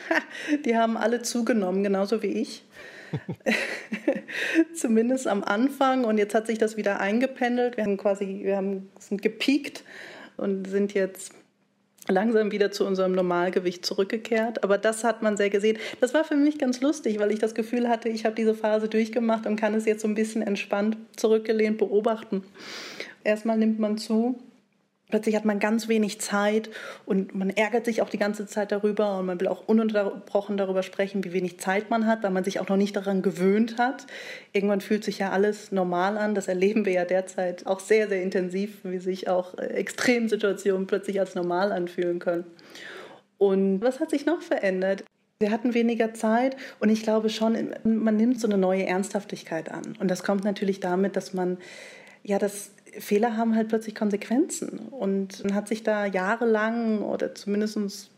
Die 0.66 0.78
haben 0.78 0.96
alle 0.96 1.22
zugenommen, 1.22 1.84
genauso 1.84 2.24
wie 2.24 2.28
ich. 2.28 2.64
Zumindest 4.76 5.28
am 5.28 5.44
Anfang. 5.44 6.06
Und 6.06 6.18
jetzt 6.18 6.36
hat 6.36 6.48
sich 6.48 6.58
das 6.58 6.78
wieder 6.78 7.00
eingependelt. 7.00 7.78
Wir 7.78 7.84
haben 7.84 7.98
quasi, 7.98 8.42
wir 8.44 8.58
haben, 8.58 8.90
sind 9.00 9.22
gepiekt 9.22 9.84
und 10.38 10.68
sind 10.68 10.94
jetzt 10.94 11.34
langsam 12.08 12.52
wieder 12.52 12.72
zu 12.72 12.86
unserem 12.86 13.14
Normalgewicht 13.14 13.86
zurückgekehrt. 13.86 14.64
Aber 14.64 14.78
das 14.78 15.04
hat 15.04 15.22
man 15.22 15.38
sehr 15.38 15.50
gesehen. 15.50 15.78
Das 16.00 16.14
war 16.14 16.24
für 16.24 16.36
mich 16.36 16.58
ganz 16.58 16.82
lustig, 16.82 17.20
weil 17.20 17.32
ich 17.32 17.40
das 17.40 17.56
Gefühl 17.56 17.90
hatte, 17.90 18.10
ich 18.10 18.26
habe 18.26 18.36
diese 18.36 18.56
Phase 18.56 18.88
durchgemacht 18.88 19.46
und 19.46 19.56
kann 19.56 19.74
es 19.74 19.86
jetzt 19.86 20.02
so 20.02 20.08
ein 20.08 20.16
bisschen 20.16 20.42
entspannt 20.42 20.98
zurückgelehnt 21.16 21.78
beobachten. 21.78 22.44
Erstmal 23.24 23.58
nimmt 23.58 23.80
man 23.80 23.98
zu, 23.98 24.40
Plötzlich 25.12 25.36
hat 25.36 25.46
man 25.46 25.60
ganz 25.60 25.88
wenig 25.88 26.20
Zeit 26.20 26.70
und 27.06 27.36
man 27.36 27.50
ärgert 27.52 27.86
sich 27.86 28.02
auch 28.02 28.10
die 28.10 28.18
ganze 28.18 28.48
Zeit 28.48 28.72
darüber 28.72 29.20
und 29.20 29.28
man 29.28 29.40
will 29.40 29.48
auch 29.48 29.68
ununterbrochen 29.68 30.58
darüber 30.58 30.82
sprechen, 30.82 31.24
wie 31.24 31.34
wenig 31.34 31.60
Zeit 31.60 31.90
man 31.90 32.08
hat, 32.08 32.24
weil 32.24 32.32
man 32.32 32.44
sich 32.44 32.60
auch 32.60 32.70
noch 32.70 32.78
nicht 32.78 32.96
daran 32.96 33.22
gewöhnt 33.22 33.78
hat. 33.78 34.08
Irgendwann 34.54 34.82
fühlt 34.82 35.04
sich 35.04 35.20
ja 35.20 35.30
alles 35.30 35.72
normal 35.72 36.18
an. 36.18 36.34
Das 36.34 36.48
erleben 36.48 36.86
wir 36.86 36.94
ja 36.94 37.06
derzeit 37.06 37.68
auch 37.68 37.80
sehr, 37.80 38.08
sehr 38.08 38.24
intensiv, 38.24 38.80
wie 38.84 39.00
sich 39.00 39.30
auch 39.30 39.58
äh, 39.58 39.68
Extremsituationen 39.68 40.88
plötzlich 40.88 41.20
als 41.20 41.36
normal 41.36 41.72
anfühlen 41.72 42.20
können. 42.20 42.46
Und 43.38 43.82
was 43.82 44.00
hat 44.00 44.12
sich 44.12 44.26
noch 44.26 44.42
verändert? 44.42 45.04
Wir 45.40 45.50
hatten 45.50 45.74
weniger 45.74 46.14
Zeit 46.14 46.56
und 46.80 46.90
ich 46.90 47.02
glaube 47.02 47.30
schon, 47.30 47.58
man 47.84 48.16
nimmt 48.16 48.40
so 48.40 48.48
eine 48.48 48.60
neue 48.60 48.86
Ernsthaftigkeit 48.86 49.72
an. 49.72 49.98
Und 50.00 50.10
das 50.10 50.22
kommt 50.22 50.44
natürlich 50.44 50.80
damit, 50.80 51.16
dass 51.16 51.34
man 51.34 51.58
ja 52.24 52.38
das 52.38 52.72
Fehler 53.00 53.38
haben 53.38 53.56
halt 53.56 53.70
plötzlich 53.70 53.96
Konsequenzen. 53.96 54.80
Und 54.90 55.44
man 55.44 55.56
hat 55.56 55.68
sich 55.68 55.84
da 55.84 56.06
jahrelang 56.06 57.02
oder 57.02 57.34
zumindest 57.36 58.12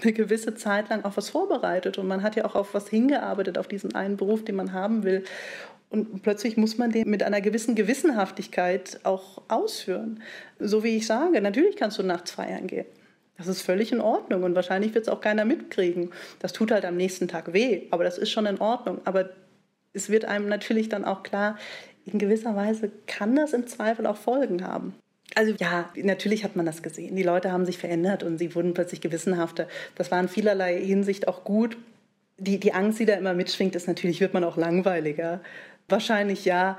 eine 0.00 0.12
gewisse 0.12 0.54
Zeit 0.54 0.88
lang 0.88 1.04
auf 1.04 1.16
was 1.16 1.30
vorbereitet 1.30 1.98
und 1.98 2.08
man 2.08 2.22
hat 2.22 2.36
ja 2.36 2.44
auch 2.44 2.54
auf 2.54 2.74
was 2.74 2.88
hingearbeitet, 2.88 3.58
auf 3.58 3.68
diesen 3.68 3.94
einen 3.94 4.16
Beruf, 4.16 4.44
den 4.44 4.56
man 4.56 4.72
haben 4.72 5.04
will. 5.04 5.24
Und 5.90 6.22
plötzlich 6.22 6.56
muss 6.56 6.78
man 6.78 6.90
den 6.90 7.08
mit 7.08 7.22
einer 7.22 7.40
gewissen 7.40 7.74
Gewissenhaftigkeit 7.74 9.00
auch 9.04 9.42
ausführen. 9.48 10.22
So 10.58 10.82
wie 10.82 10.96
ich 10.96 11.06
sage, 11.06 11.40
natürlich 11.40 11.76
kannst 11.76 11.98
du 11.98 12.02
nachts 12.02 12.32
feiern 12.32 12.66
gehen. 12.66 12.86
Das 13.36 13.46
ist 13.46 13.62
völlig 13.62 13.92
in 13.92 14.00
Ordnung 14.00 14.42
und 14.42 14.54
wahrscheinlich 14.54 14.94
wird 14.94 15.06
es 15.06 15.12
auch 15.12 15.20
keiner 15.20 15.44
mitkriegen. 15.44 16.10
Das 16.38 16.52
tut 16.52 16.70
halt 16.70 16.84
am 16.84 16.96
nächsten 16.96 17.28
Tag 17.28 17.52
weh, 17.52 17.82
aber 17.90 18.04
das 18.04 18.18
ist 18.18 18.30
schon 18.30 18.46
in 18.46 18.58
Ordnung. 18.58 19.00
Aber 19.04 19.30
es 19.92 20.08
wird 20.08 20.24
einem 20.24 20.48
natürlich 20.48 20.88
dann 20.88 21.04
auch 21.04 21.22
klar, 21.22 21.58
in 22.04 22.18
gewisser 22.18 22.56
Weise 22.56 22.90
kann 23.06 23.36
das 23.36 23.52
im 23.52 23.66
Zweifel 23.66 24.06
auch 24.06 24.16
Folgen 24.16 24.66
haben. 24.66 24.94
Also 25.34 25.54
ja, 25.58 25.88
natürlich 25.96 26.44
hat 26.44 26.56
man 26.56 26.66
das 26.66 26.82
gesehen. 26.82 27.16
Die 27.16 27.22
Leute 27.22 27.52
haben 27.52 27.64
sich 27.64 27.78
verändert 27.78 28.22
und 28.22 28.38
sie 28.38 28.54
wurden 28.54 28.74
plötzlich 28.74 29.00
gewissenhafter. 29.00 29.66
Das 29.94 30.10
war 30.10 30.20
in 30.20 30.28
vielerlei 30.28 30.78
Hinsicht 30.78 31.28
auch 31.28 31.44
gut. 31.44 31.76
Die, 32.38 32.58
die 32.58 32.74
Angst, 32.74 32.98
die 32.98 33.06
da 33.06 33.14
immer 33.14 33.34
mitschwingt, 33.34 33.74
ist 33.74 33.86
natürlich, 33.86 34.20
wird 34.20 34.34
man 34.34 34.44
auch 34.44 34.56
langweiliger. 34.56 35.40
Wahrscheinlich 35.88 36.44
ja, 36.44 36.78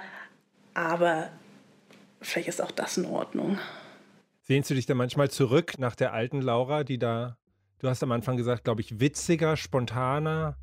aber 0.74 1.30
vielleicht 2.22 2.48
ist 2.48 2.62
auch 2.62 2.72
das 2.72 2.98
in 2.98 3.06
Ordnung. 3.06 3.58
Sehnst 4.42 4.70
du 4.70 4.74
dich 4.76 4.86
da 4.86 4.94
manchmal 4.94 5.32
zurück 5.32 5.80
nach 5.80 5.96
der 5.96 6.14
alten 6.14 6.42
Laura, 6.42 6.84
die 6.84 6.98
da, 6.98 7.38
du 7.80 7.88
hast 7.88 8.04
am 8.04 8.12
Anfang 8.12 8.38
gesagt, 8.38 8.66
glaube 8.66 8.82
ich, 8.82 9.00
witziger, 9.00 9.56
spontaner 9.56 10.58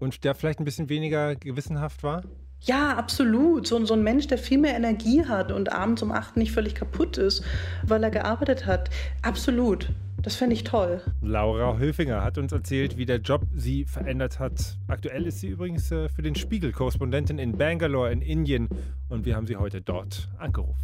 und 0.00 0.24
der 0.24 0.34
vielleicht 0.34 0.60
ein 0.60 0.64
bisschen 0.64 0.88
weniger 0.88 1.34
gewissenhaft 1.34 2.02
war? 2.02 2.22
Ja, 2.64 2.96
absolut. 2.96 3.66
So, 3.66 3.84
so 3.84 3.94
ein 3.94 4.02
Mensch, 4.02 4.28
der 4.28 4.38
viel 4.38 4.58
mehr 4.58 4.76
Energie 4.76 5.24
hat 5.24 5.50
und 5.50 5.72
abends 5.72 6.02
um 6.02 6.12
acht 6.12 6.36
nicht 6.36 6.52
völlig 6.52 6.74
kaputt 6.74 7.18
ist, 7.18 7.44
weil 7.84 8.02
er 8.04 8.10
gearbeitet 8.10 8.66
hat. 8.66 8.88
Absolut. 9.22 9.88
Das 10.18 10.36
fände 10.36 10.54
ich 10.54 10.62
toll. 10.62 11.00
Laura 11.20 11.76
Höfinger 11.78 12.22
hat 12.22 12.38
uns 12.38 12.52
erzählt, 12.52 12.96
wie 12.96 13.06
der 13.06 13.16
Job 13.16 13.42
sie 13.56 13.84
verändert 13.84 14.38
hat. 14.38 14.78
Aktuell 14.86 15.26
ist 15.26 15.40
sie 15.40 15.48
übrigens 15.48 15.90
äh, 15.90 16.08
für 16.08 16.22
den 16.22 16.36
Spiegel 16.36 16.70
Korrespondentin 16.70 17.40
in 17.40 17.58
Bangalore 17.58 18.12
in 18.12 18.22
Indien 18.22 18.68
und 19.08 19.26
wir 19.26 19.34
haben 19.34 19.48
sie 19.48 19.56
heute 19.56 19.80
dort 19.80 20.28
angerufen. 20.38 20.76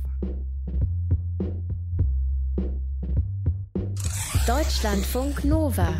Deutschlandfunk 4.49 5.44
Nova. 5.44 5.94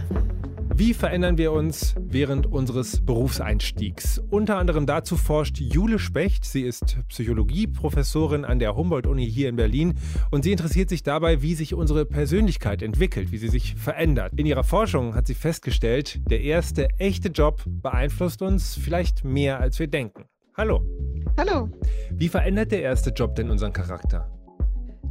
Wie 0.79 0.95
verändern 0.95 1.39
wir 1.39 1.51
uns 1.51 1.97
während 1.99 2.47
unseres 2.47 3.05
Berufseinstiegs? 3.05 4.23
Unter 4.31 4.59
anderem 4.59 4.87
dazu 4.87 5.17
forscht 5.17 5.59
Jule 5.59 5.99
Specht. 5.99 6.45
Sie 6.45 6.63
ist 6.63 6.99
Psychologieprofessorin 7.09 8.45
an 8.45 8.61
der 8.61 8.77
Humboldt-Uni 8.77 9.29
hier 9.29 9.49
in 9.49 9.57
Berlin 9.57 9.95
und 10.31 10.45
sie 10.45 10.53
interessiert 10.53 10.89
sich 10.89 11.03
dabei, 11.03 11.43
wie 11.43 11.57
sich 11.57 11.75
unsere 11.75 12.07
Persönlichkeit 12.07 12.81
entwickelt, 12.81 13.33
wie 13.33 13.39
sie 13.39 13.49
sich 13.49 13.75
verändert. 13.75 14.35
In 14.37 14.47
ihrer 14.47 14.63
Forschung 14.63 15.17
hat 15.17 15.27
sie 15.27 15.35
festgestellt, 15.35 16.21
der 16.31 16.43
erste 16.43 16.91
echte 17.01 17.31
Job 17.31 17.65
beeinflusst 17.67 18.41
uns 18.41 18.77
vielleicht 18.77 19.25
mehr, 19.25 19.59
als 19.59 19.81
wir 19.81 19.89
denken. 19.89 20.27
Hallo. 20.57 20.85
Hallo. 21.37 21.71
Wie 22.13 22.29
verändert 22.29 22.71
der 22.71 22.83
erste 22.83 23.11
Job 23.11 23.35
denn 23.35 23.51
unseren 23.51 23.73
Charakter? 23.73 24.38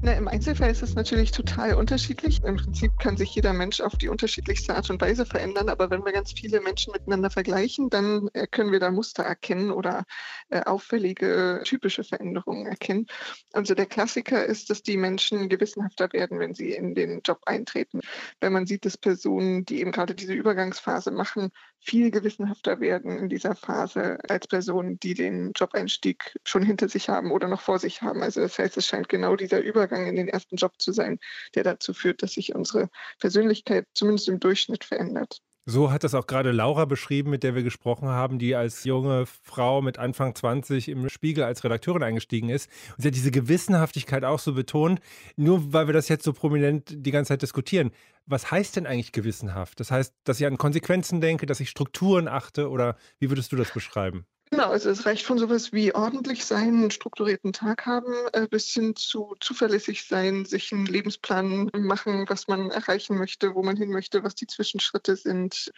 Na, 0.03 0.13
Im 0.13 0.27
Einzelfall 0.27 0.69
ist 0.69 0.83
es 0.83 0.93
natürlich 0.93 1.31
total 1.31 1.73
unterschiedlich. 1.73 2.43
Im 2.43 2.57
Prinzip 2.57 2.91
kann 2.99 3.17
sich 3.17 3.33
jeder 3.33 3.51
Mensch 3.53 3.81
auf 3.81 3.95
die 3.95 4.09
unterschiedlichste 4.09 4.75
Art 4.75 4.91
und 4.91 5.01
Weise 5.01 5.25
verändern, 5.25 5.69
aber 5.69 5.89
wenn 5.89 6.05
wir 6.05 6.11
ganz 6.11 6.33
viele 6.33 6.61
Menschen 6.61 6.93
miteinander 6.93 7.31
vergleichen, 7.31 7.89
dann 7.89 8.29
können 8.51 8.71
wir 8.71 8.79
da 8.79 8.91
Muster 8.91 9.23
erkennen 9.23 9.71
oder 9.71 10.05
äh, 10.49 10.61
auffällige 10.61 11.61
typische 11.65 12.03
Veränderungen 12.03 12.67
erkennen. 12.67 13.07
Also 13.53 13.73
der 13.73 13.87
Klassiker 13.87 14.45
ist, 14.45 14.69
dass 14.69 14.83
die 14.83 14.97
Menschen 14.97 15.49
gewissenhafter 15.49 16.13
werden, 16.13 16.37
wenn 16.37 16.53
sie 16.53 16.73
in 16.73 16.93
den 16.93 17.21
Job 17.25 17.39
eintreten. 17.47 18.01
Wenn 18.39 18.53
man 18.53 18.67
sieht, 18.67 18.85
dass 18.85 18.99
Personen, 18.99 19.65
die 19.65 19.81
eben 19.81 19.91
gerade 19.91 20.13
diese 20.13 20.33
Übergangsphase 20.33 21.09
machen, 21.09 21.49
viel 21.79 22.11
gewissenhafter 22.11 22.79
werden 22.79 23.17
in 23.17 23.29
dieser 23.29 23.55
Phase 23.55 24.19
als 24.29 24.47
Personen, 24.47 24.99
die 24.99 25.15
den 25.15 25.53
Jobeinstieg 25.55 26.35
schon 26.43 26.61
hinter 26.61 26.87
sich 26.87 27.09
haben 27.09 27.31
oder 27.31 27.47
noch 27.47 27.61
vor 27.61 27.79
sich 27.79 28.03
haben. 28.03 28.21
Also 28.21 28.41
das 28.41 28.59
heißt, 28.59 28.77
es 28.77 28.85
scheint 28.85 29.09
genau 29.09 29.35
dieser 29.35 29.61
Übergang 29.61 29.86
in 29.95 30.15
den 30.15 30.27
ersten 30.27 30.55
Job 30.57 30.73
zu 30.79 30.91
sein, 30.91 31.19
der 31.55 31.63
dazu 31.63 31.93
führt, 31.93 32.23
dass 32.23 32.33
sich 32.33 32.53
unsere 32.55 32.89
Persönlichkeit 33.19 33.85
zumindest 33.93 34.27
im 34.29 34.39
Durchschnitt 34.39 34.83
verändert. 34.83 35.41
So 35.69 35.91
hat 35.91 36.05
das 36.05 36.15
auch 36.15 36.27
gerade 36.27 36.53
Laura 36.53 36.85
beschrieben, 36.85 37.29
mit 37.29 37.43
der 37.43 37.53
wir 37.53 37.61
gesprochen 37.61 38.07
haben, 38.07 38.39
die 38.39 38.55
als 38.55 38.85
junge 38.85 39.25
Frau 39.25 39.81
mit 39.81 39.99
Anfang 39.99 40.33
20 40.33 40.87
im 40.87 41.09
Spiegel 41.09 41.43
als 41.43 41.61
Redakteurin 41.61 42.03
eingestiegen 42.03 42.47
ist. 42.47 42.69
Und 42.95 43.01
sie 43.01 43.09
hat 43.09 43.15
diese 43.15 43.31
Gewissenhaftigkeit 43.31 44.23
auch 44.23 44.39
so 44.39 44.53
betont, 44.53 45.01
nur 45.35 45.73
weil 45.73 45.87
wir 45.87 45.93
das 45.93 46.07
jetzt 46.07 46.23
so 46.23 46.31
prominent 46.31 46.95
die 47.05 47.11
ganze 47.11 47.33
Zeit 47.33 47.41
diskutieren. 47.41 47.91
Was 48.25 48.49
heißt 48.49 48.77
denn 48.77 48.87
eigentlich 48.87 49.11
gewissenhaft? 49.11 49.81
Das 49.81 49.91
heißt, 49.91 50.13
dass 50.23 50.39
ich 50.39 50.45
an 50.45 50.57
Konsequenzen 50.57 51.19
denke, 51.19 51.45
dass 51.45 51.59
ich 51.59 51.69
Strukturen 51.69 52.29
achte 52.29 52.69
oder 52.69 52.95
wie 53.19 53.29
würdest 53.29 53.51
du 53.51 53.57
das 53.57 53.73
beschreiben? 53.73 54.25
Genau, 54.49 54.69
also 54.69 54.89
es 54.89 55.05
reicht 55.05 55.25
von 55.25 55.37
sowas 55.37 55.73
wie 55.73 55.93
ordentlich 55.93 56.45
sein, 56.45 56.69
einen 56.69 56.91
strukturierten 56.91 57.51
Tag 57.51 57.85
haben, 57.85 58.13
äh, 58.31 58.47
bis 58.47 58.69
hin 58.69 58.95
zu 58.95 59.35
zuverlässig 59.41 60.05
sein, 60.07 60.45
sich 60.45 60.71
einen 60.71 60.85
Lebensplan 60.85 61.69
machen, 61.73 62.25
was 62.29 62.47
man 62.47 62.71
erreichen 62.71 63.17
möchte, 63.17 63.55
wo 63.55 63.63
man 63.63 63.75
hin 63.75 63.89
möchte, 63.89 64.23
was 64.23 64.35
die 64.35 64.47
Zwischenschritte 64.47 65.17
sind, 65.17 65.71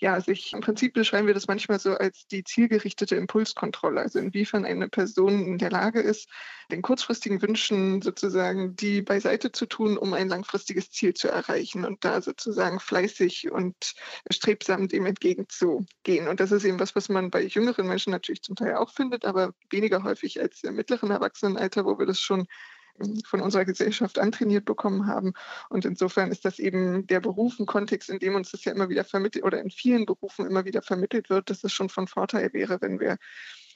ja, 0.00 0.18
sich 0.18 0.54
im 0.54 0.60
Prinzip 0.60 0.94
beschreiben 0.94 1.26
wir 1.26 1.34
das 1.34 1.46
manchmal 1.46 1.78
so 1.78 1.92
als 1.92 2.26
die 2.26 2.42
zielgerichtete 2.42 3.16
Impulskontrolle. 3.16 4.00
Also 4.00 4.18
inwiefern 4.18 4.64
eine 4.64 4.88
Person 4.88 5.44
in 5.44 5.58
der 5.58 5.70
Lage 5.70 6.00
ist, 6.00 6.30
den 6.72 6.80
kurzfristigen 6.80 7.42
Wünschen 7.42 8.00
sozusagen 8.00 8.74
die 8.76 9.02
beiseite 9.02 9.52
zu 9.52 9.66
tun, 9.66 9.98
um 9.98 10.14
ein 10.14 10.28
langfristiges 10.28 10.90
Ziel 10.90 11.12
zu 11.12 11.28
erreichen 11.28 11.84
und 11.84 12.02
da 12.02 12.22
sozusagen 12.22 12.80
fleißig 12.80 13.52
und 13.52 13.76
strebsam 14.30 14.88
dem 14.88 15.04
entgegenzugehen. 15.04 16.28
Und 16.28 16.40
das 16.40 16.50
ist 16.50 16.64
eben 16.64 16.80
was, 16.80 16.96
was 16.96 17.10
man 17.10 17.30
bei 17.30 17.42
jüngeren 17.42 17.86
Menschen 17.86 18.10
natürlich 18.10 18.42
zum 18.42 18.56
Teil 18.56 18.76
auch 18.76 18.90
findet, 18.90 19.26
aber 19.26 19.52
weniger 19.68 20.02
häufig 20.02 20.40
als 20.40 20.64
im 20.64 20.76
mittleren 20.76 21.10
Erwachsenenalter, 21.10 21.84
wo 21.84 21.98
wir 21.98 22.06
das 22.06 22.20
schon 22.20 22.46
von 23.26 23.40
unserer 23.40 23.64
Gesellschaft 23.64 24.18
antrainiert 24.18 24.64
bekommen 24.64 25.06
haben. 25.06 25.32
Und 25.68 25.84
insofern 25.84 26.30
ist 26.30 26.44
das 26.44 26.58
eben 26.58 27.06
der 27.06 27.20
Beruf 27.20 27.58
ein 27.58 27.66
Kontext, 27.66 28.10
in 28.10 28.18
dem 28.18 28.34
uns 28.34 28.50
das 28.50 28.64
ja 28.64 28.72
immer 28.72 28.88
wieder 28.88 29.04
vermittelt 29.04 29.44
oder 29.44 29.60
in 29.60 29.70
vielen 29.70 30.06
Berufen 30.06 30.46
immer 30.46 30.64
wieder 30.64 30.82
vermittelt 30.82 31.30
wird, 31.30 31.50
dass 31.50 31.64
es 31.64 31.72
schon 31.72 31.88
von 31.88 32.06
Vorteil 32.06 32.52
wäre, 32.52 32.80
wenn 32.80 33.00
wir 33.00 33.18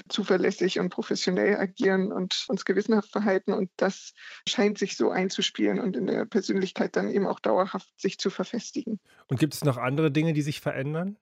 zuverlässig 0.08 0.80
und 0.80 0.88
professionell 0.88 1.56
agieren 1.56 2.12
und 2.12 2.46
uns 2.48 2.64
gewissenhaft 2.64 3.10
verhalten. 3.10 3.52
Und 3.52 3.70
das 3.76 4.12
scheint 4.48 4.78
sich 4.78 4.96
so 4.96 5.10
einzuspielen 5.10 5.80
und 5.80 5.96
in 5.96 6.06
der 6.06 6.24
Persönlichkeit 6.24 6.96
dann 6.96 7.10
eben 7.10 7.26
auch 7.26 7.40
dauerhaft 7.40 7.88
sich 8.00 8.18
zu 8.18 8.30
verfestigen. 8.30 9.00
Und 9.28 9.38
gibt 9.38 9.54
es 9.54 9.64
noch 9.64 9.76
andere 9.76 10.10
Dinge, 10.10 10.32
die 10.32 10.42
sich 10.42 10.60
verändern? 10.60 11.16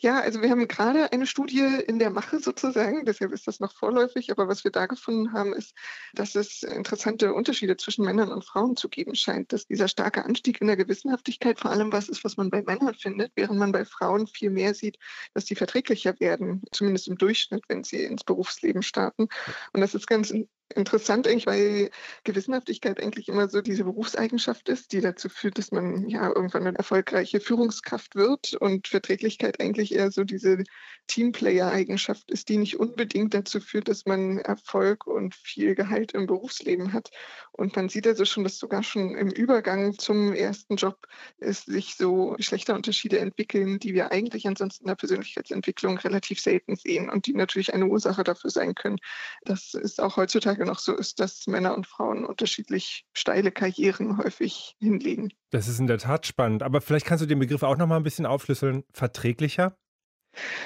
Ja, 0.00 0.20
also 0.20 0.40
wir 0.42 0.50
haben 0.50 0.68
gerade 0.68 1.12
eine 1.12 1.26
Studie 1.26 1.82
in 1.86 1.98
der 1.98 2.10
Mache 2.10 2.38
sozusagen, 2.40 3.04
deshalb 3.04 3.32
ist 3.32 3.46
das 3.46 3.60
noch 3.60 3.72
vorläufig, 3.72 4.30
aber 4.30 4.48
was 4.48 4.64
wir 4.64 4.70
da 4.70 4.86
gefunden 4.86 5.32
haben, 5.32 5.52
ist, 5.52 5.74
dass 6.14 6.34
es 6.34 6.62
interessante 6.62 7.34
Unterschiede 7.34 7.76
zwischen 7.76 8.04
Männern 8.04 8.30
und 8.30 8.44
Frauen 8.44 8.76
zu 8.76 8.88
geben 8.88 9.14
scheint, 9.14 9.52
dass 9.52 9.66
dieser 9.66 9.88
starke 9.88 10.24
Anstieg 10.24 10.60
in 10.60 10.66
der 10.66 10.76
Gewissenhaftigkeit 10.76 11.58
vor 11.58 11.70
allem 11.70 11.92
was 11.92 12.08
ist, 12.08 12.24
was 12.24 12.36
man 12.36 12.50
bei 12.50 12.62
Männern 12.62 12.94
findet, 12.94 13.32
während 13.36 13.58
man 13.58 13.72
bei 13.72 13.84
Frauen 13.84 14.26
viel 14.26 14.50
mehr 14.50 14.74
sieht, 14.74 14.98
dass 15.34 15.44
die 15.44 15.56
verträglicher 15.56 16.18
werden, 16.20 16.62
zumindest 16.72 17.08
im 17.08 17.18
Durchschnitt, 17.18 17.64
wenn 17.68 17.84
sie 17.84 18.04
ins 18.04 18.24
Berufsleben 18.24 18.82
starten. 18.82 19.28
Und 19.72 19.80
das 19.80 19.94
ist 19.94 20.06
ganz 20.06 20.32
interessant 20.76 21.26
eigentlich, 21.26 21.46
weil 21.46 21.90
Gewissenhaftigkeit 22.24 23.00
eigentlich 23.02 23.28
immer 23.28 23.48
so 23.48 23.60
diese 23.60 23.84
Berufseigenschaft 23.84 24.68
ist, 24.68 24.92
die 24.92 25.00
dazu 25.00 25.28
führt, 25.28 25.58
dass 25.58 25.72
man 25.72 26.08
ja 26.08 26.28
irgendwann 26.28 26.66
eine 26.66 26.76
erfolgreiche 26.76 27.40
Führungskraft 27.40 28.14
wird 28.16 28.54
und 28.54 28.88
Verträglichkeit 28.88 29.60
eigentlich 29.60 29.94
eher 29.94 30.10
so 30.10 30.24
diese 30.24 30.64
Teamplayer-Eigenschaft 31.06 32.30
ist, 32.30 32.48
die 32.48 32.56
nicht 32.56 32.78
unbedingt 32.78 33.34
dazu 33.34 33.60
führt, 33.60 33.88
dass 33.88 34.06
man 34.06 34.38
Erfolg 34.38 35.06
und 35.06 35.34
viel 35.34 35.74
Gehalt 35.74 36.12
im 36.12 36.26
Berufsleben 36.26 36.92
hat. 36.92 37.10
Und 37.56 37.76
man 37.76 37.88
sieht 37.88 38.06
also 38.06 38.24
schon, 38.24 38.42
dass 38.42 38.58
sogar 38.58 38.82
schon 38.82 39.14
im 39.14 39.30
Übergang 39.30 39.96
zum 39.96 40.32
ersten 40.32 40.74
Job 40.74 41.06
es 41.38 41.64
sich 41.64 41.94
so 41.94 42.34
Geschlechterunterschiede 42.36 43.20
entwickeln, 43.20 43.78
die 43.78 43.94
wir 43.94 44.10
eigentlich 44.10 44.48
ansonsten 44.48 44.84
in 44.84 44.88
der 44.88 44.96
Persönlichkeitsentwicklung 44.96 45.98
relativ 45.98 46.40
selten 46.40 46.74
sehen 46.74 47.08
und 47.08 47.26
die 47.26 47.34
natürlich 47.34 47.72
eine 47.72 47.86
Ursache 47.86 48.24
dafür 48.24 48.50
sein 48.50 48.74
können, 48.74 48.98
dass 49.44 49.74
es 49.74 50.00
auch 50.00 50.16
heutzutage 50.16 50.64
noch 50.64 50.80
so 50.80 50.96
ist, 50.96 51.20
dass 51.20 51.46
Männer 51.46 51.76
und 51.76 51.86
Frauen 51.86 52.24
unterschiedlich 52.24 53.04
steile 53.12 53.52
Karrieren 53.52 54.18
häufig 54.18 54.74
hinlegen. 54.80 55.32
Das 55.50 55.68
ist 55.68 55.78
in 55.78 55.86
der 55.86 55.98
Tat 55.98 56.26
spannend. 56.26 56.64
Aber 56.64 56.80
vielleicht 56.80 57.06
kannst 57.06 57.22
du 57.22 57.26
den 57.26 57.38
Begriff 57.38 57.62
auch 57.62 57.76
noch 57.76 57.86
mal 57.86 57.98
ein 57.98 58.02
bisschen 58.02 58.26
aufschlüsseln. 58.26 58.82
Verträglicher? 58.92 59.76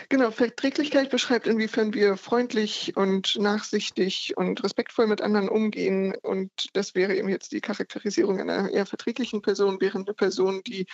Genau, 0.09 0.31
Verträglichkeit 0.31 1.11
beschreibt, 1.11 1.47
inwiefern 1.47 1.93
wir 1.95 2.17
freundlich 2.17 2.97
und 2.97 3.37
nachsichtig 3.39 4.35
und 4.37 4.63
respektvoll 4.65 5.07
mit 5.07 5.21
anderen 5.21 5.49
umgehen. 5.49 6.15
Und 6.23 6.51
das 6.73 6.95
wäre 6.95 7.15
eben 7.17 7.29
jetzt 7.29 7.53
die 7.53 7.61
Charakterisierung 7.61 8.41
einer 8.41 8.71
eher 8.71 8.87
verträglichen 8.87 9.43
Person, 9.43 9.79
während 9.81 10.09
eine 10.09 10.15
Person, 10.15 10.63
die 10.67 10.87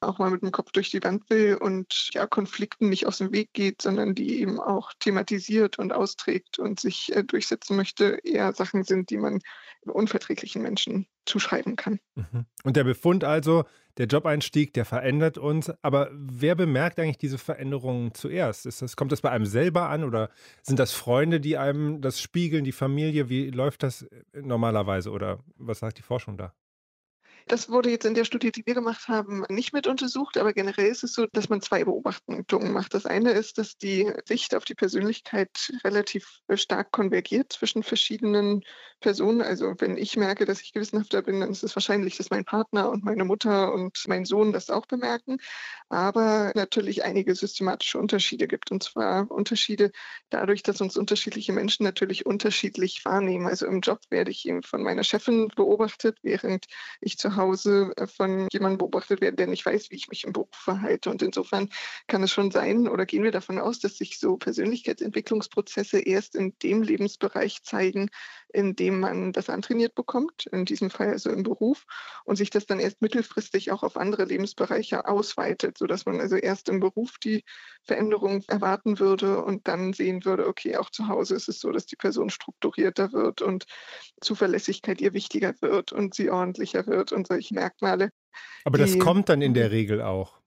auch 0.00 0.18
mal 0.18 0.30
mit 0.30 0.42
dem 0.42 0.52
Kopf 0.52 0.72
durch 0.72 0.90
die 0.90 1.02
Wand 1.02 1.28
will 1.30 1.56
und 1.60 2.10
ja 2.12 2.26
Konflikten 2.26 2.88
nicht 2.88 3.06
aus 3.06 3.18
dem 3.18 3.32
Weg 3.32 3.52
geht, 3.52 3.82
sondern 3.82 4.14
die 4.14 4.40
eben 4.40 4.60
auch 4.60 4.92
thematisiert 4.98 5.78
und 5.78 5.92
austrägt 5.92 6.58
und 6.58 6.80
sich 6.80 7.14
äh, 7.14 7.24
durchsetzen 7.24 7.76
möchte, 7.76 8.18
eher 8.24 8.52
Sachen 8.52 8.84
sind, 8.84 9.10
die 9.10 9.18
man 9.18 9.40
unverträglichen 9.90 10.62
Menschen 10.62 11.06
zuschreiben 11.26 11.76
kann. 11.76 11.98
Mhm. 12.14 12.46
Und 12.64 12.76
der 12.76 12.84
Befund 12.84 13.24
also, 13.24 13.64
der 13.98 14.06
Jobeinstieg, 14.06 14.72
der 14.74 14.84
verändert 14.84 15.38
uns. 15.38 15.72
Aber 15.82 16.10
wer 16.12 16.54
bemerkt 16.54 16.98
eigentlich 16.98 17.18
diese 17.18 17.38
Veränderungen 17.38 18.14
zuerst? 18.14 18.64
Das, 18.66 18.96
kommt 18.96 19.12
das 19.12 19.20
bei 19.20 19.30
einem 19.30 19.46
selber 19.46 19.88
an 19.88 20.04
oder 20.04 20.30
sind 20.62 20.78
das 20.78 20.92
Freunde, 20.92 21.40
die 21.40 21.58
einem 21.58 22.00
das 22.00 22.20
spiegeln, 22.20 22.64
die 22.64 22.72
Familie? 22.72 23.28
Wie 23.28 23.50
läuft 23.50 23.82
das 23.82 24.06
normalerweise 24.32 25.10
oder 25.10 25.40
was 25.56 25.80
sagt 25.80 25.98
die 25.98 26.02
Forschung 26.02 26.36
da? 26.36 26.54
Das 27.48 27.68
wurde 27.68 27.90
jetzt 27.90 28.04
in 28.04 28.14
der 28.14 28.24
Studie, 28.24 28.52
die 28.52 28.64
wir 28.66 28.74
gemacht 28.74 29.08
haben, 29.08 29.44
nicht 29.48 29.72
mit 29.72 29.86
untersucht, 29.86 30.36
aber 30.38 30.52
generell 30.52 30.86
ist 30.86 31.04
es 31.04 31.12
so, 31.12 31.26
dass 31.32 31.48
man 31.48 31.60
zwei 31.60 31.84
Beobachtungen 31.84 32.72
macht. 32.72 32.94
Das 32.94 33.06
eine 33.06 33.32
ist, 33.32 33.58
dass 33.58 33.76
die 33.76 34.12
Sicht 34.26 34.54
auf 34.54 34.64
die 34.64 34.74
Persönlichkeit 34.74 35.50
relativ 35.84 36.40
stark 36.54 36.92
konvergiert 36.92 37.52
zwischen 37.52 37.82
verschiedenen 37.82 38.62
Personen. 39.00 39.42
Also 39.42 39.74
wenn 39.78 39.98
ich 39.98 40.16
merke, 40.16 40.46
dass 40.46 40.62
ich 40.62 40.72
gewissenhafter 40.72 41.22
bin, 41.22 41.40
dann 41.40 41.50
ist 41.50 41.62
es 41.62 41.76
wahrscheinlich, 41.76 42.16
dass 42.16 42.30
mein 42.30 42.44
Partner 42.44 42.88
und 42.90 43.04
meine 43.04 43.24
Mutter 43.24 43.72
und 43.72 43.98
mein 44.06 44.24
Sohn 44.24 44.52
das 44.52 44.70
auch 44.70 44.86
bemerken. 44.86 45.36
Aber 45.90 46.52
natürlich 46.54 47.04
einige 47.04 47.34
systematische 47.34 47.98
Unterschiede 47.98 48.48
gibt. 48.48 48.70
Und 48.70 48.82
zwar 48.82 49.30
Unterschiede 49.30 49.90
dadurch, 50.30 50.62
dass 50.62 50.80
uns 50.80 50.96
unterschiedliche 50.96 51.52
Menschen 51.52 51.84
natürlich 51.84 52.24
unterschiedlich 52.24 53.04
wahrnehmen. 53.04 53.46
Also 53.46 53.66
im 53.66 53.80
Job 53.80 54.00
werde 54.08 54.30
ich 54.30 54.46
eben 54.48 54.62
von 54.62 54.82
meiner 54.82 55.04
Chefin 55.04 55.48
beobachtet, 55.48 56.18
während 56.22 56.66
ich 57.00 57.18
zu 57.18 57.31
Hause 57.36 57.92
äh, 57.96 58.06
von 58.06 58.48
jemandem 58.52 58.78
beobachtet 58.78 59.20
werde, 59.20 59.36
der 59.36 59.46
nicht 59.46 59.64
weiß, 59.64 59.90
wie 59.90 59.96
ich 59.96 60.08
mich 60.08 60.24
im 60.24 60.32
Beruf 60.32 60.48
verhalte. 60.52 61.10
Und 61.10 61.22
insofern 61.22 61.68
kann 62.06 62.22
es 62.22 62.30
schon 62.30 62.50
sein 62.50 62.88
oder 62.88 63.06
gehen 63.06 63.22
wir 63.22 63.32
davon 63.32 63.58
aus, 63.58 63.78
dass 63.78 63.96
sich 63.96 64.18
so 64.18 64.36
Persönlichkeitsentwicklungsprozesse 64.36 66.00
erst 66.00 66.36
in 66.36 66.56
dem 66.62 66.82
Lebensbereich 66.82 67.62
zeigen, 67.62 68.10
indem 68.52 69.00
man 69.00 69.32
das 69.32 69.48
antrainiert 69.48 69.94
bekommt, 69.94 70.46
in 70.52 70.64
diesem 70.64 70.90
Fall 70.90 71.08
also 71.08 71.30
im 71.30 71.42
Beruf, 71.42 71.84
und 72.24 72.36
sich 72.36 72.50
das 72.50 72.66
dann 72.66 72.80
erst 72.80 73.02
mittelfristig 73.02 73.72
auch 73.72 73.82
auf 73.82 73.96
andere 73.96 74.24
Lebensbereiche 74.24 75.06
ausweitet, 75.06 75.78
sodass 75.78 76.06
man 76.06 76.20
also 76.20 76.36
erst 76.36 76.68
im 76.68 76.80
Beruf 76.80 77.18
die 77.18 77.44
Veränderung 77.84 78.44
erwarten 78.48 78.98
würde 78.98 79.42
und 79.42 79.68
dann 79.68 79.92
sehen 79.92 80.24
würde, 80.24 80.46
okay, 80.46 80.76
auch 80.76 80.90
zu 80.90 81.08
Hause 81.08 81.34
ist 81.34 81.48
es 81.48 81.60
so, 81.60 81.70
dass 81.72 81.86
die 81.86 81.96
Person 81.96 82.30
strukturierter 82.30 83.12
wird 83.12 83.42
und 83.42 83.64
Zuverlässigkeit 84.20 85.00
ihr 85.00 85.14
wichtiger 85.14 85.54
wird 85.60 85.92
und 85.92 86.14
sie 86.14 86.30
ordentlicher 86.30 86.86
wird 86.86 87.12
und 87.12 87.26
solche 87.26 87.54
Merkmale. 87.54 88.10
Aber 88.64 88.78
das 88.78 88.98
kommt 88.98 89.28
dann 89.28 89.42
in 89.42 89.54
der 89.54 89.70
Regel 89.70 90.00
auch. 90.00 90.41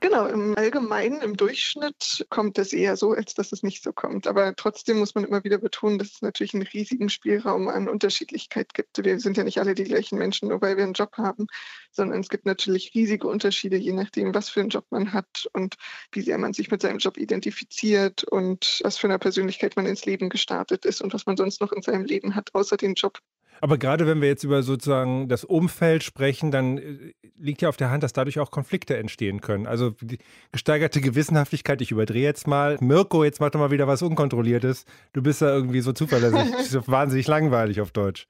Genau, 0.00 0.26
im 0.26 0.56
Allgemeinen, 0.56 1.22
im 1.22 1.36
Durchschnitt 1.36 2.26
kommt 2.28 2.58
es 2.58 2.72
eher 2.72 2.96
so, 2.96 3.12
als 3.12 3.34
dass 3.34 3.52
es 3.52 3.62
nicht 3.62 3.82
so 3.82 3.92
kommt. 3.92 4.26
Aber 4.26 4.54
trotzdem 4.56 4.98
muss 4.98 5.14
man 5.14 5.24
immer 5.24 5.42
wieder 5.44 5.58
betonen, 5.58 5.98
dass 5.98 6.12
es 6.12 6.22
natürlich 6.22 6.54
einen 6.54 6.64
riesigen 6.64 7.08
Spielraum 7.08 7.68
an 7.68 7.88
Unterschiedlichkeit 7.88 8.74
gibt. 8.74 9.02
Wir 9.02 9.18
sind 9.20 9.36
ja 9.36 9.44
nicht 9.44 9.58
alle 9.58 9.74
die 9.74 9.84
gleichen 9.84 10.18
Menschen, 10.18 10.48
nur 10.48 10.60
weil 10.60 10.76
wir 10.76 10.84
einen 10.84 10.92
Job 10.92 11.16
haben, 11.16 11.46
sondern 11.92 12.20
es 12.20 12.28
gibt 12.28 12.44
natürlich 12.46 12.94
riesige 12.94 13.26
Unterschiede, 13.26 13.76
je 13.76 13.92
nachdem, 13.92 14.34
was 14.34 14.50
für 14.50 14.60
einen 14.60 14.68
Job 14.70 14.86
man 14.90 15.12
hat 15.12 15.48
und 15.52 15.76
wie 16.12 16.22
sehr 16.22 16.38
man 16.38 16.52
sich 16.52 16.70
mit 16.70 16.82
seinem 16.82 16.98
Job 16.98 17.16
identifiziert 17.16 18.24
und 18.24 18.80
was 18.84 18.98
für 18.98 19.06
eine 19.06 19.18
Persönlichkeit 19.18 19.76
man 19.76 19.86
ins 19.86 20.04
Leben 20.04 20.28
gestartet 20.28 20.84
ist 20.84 21.00
und 21.00 21.14
was 21.14 21.26
man 21.26 21.36
sonst 21.36 21.60
noch 21.60 21.72
in 21.72 21.82
seinem 21.82 22.04
Leben 22.04 22.34
hat, 22.34 22.54
außer 22.54 22.76
den 22.76 22.94
Job. 22.94 23.18
Aber 23.60 23.78
gerade 23.78 24.06
wenn 24.06 24.20
wir 24.20 24.28
jetzt 24.28 24.44
über 24.44 24.62
sozusagen 24.62 25.28
das 25.28 25.44
Umfeld 25.44 26.02
sprechen, 26.02 26.50
dann 26.50 26.78
äh, 26.78 27.14
liegt 27.38 27.62
ja 27.62 27.68
auf 27.68 27.76
der 27.76 27.90
Hand, 27.90 28.02
dass 28.02 28.12
dadurch 28.12 28.38
auch 28.38 28.50
Konflikte 28.50 28.96
entstehen 28.96 29.40
können. 29.40 29.66
Also 29.66 29.90
die 30.00 30.18
gesteigerte 30.52 31.00
Gewissenhaftigkeit, 31.00 31.80
ich 31.80 31.90
überdrehe 31.90 32.24
jetzt 32.24 32.46
mal. 32.46 32.76
Mirko, 32.80 33.24
jetzt 33.24 33.40
mach 33.40 33.50
doch 33.50 33.60
mal 33.60 33.70
wieder 33.70 33.86
was 33.86 34.02
Unkontrolliertes. 34.02 34.84
Du 35.12 35.22
bist 35.22 35.42
da 35.42 35.54
irgendwie 35.54 35.80
so 35.80 35.92
zuverlässig. 35.92 36.50
das 36.52 36.74
ist 36.74 36.88
wahnsinnig 36.88 37.26
langweilig 37.26 37.80
auf 37.80 37.90
Deutsch. 37.90 38.26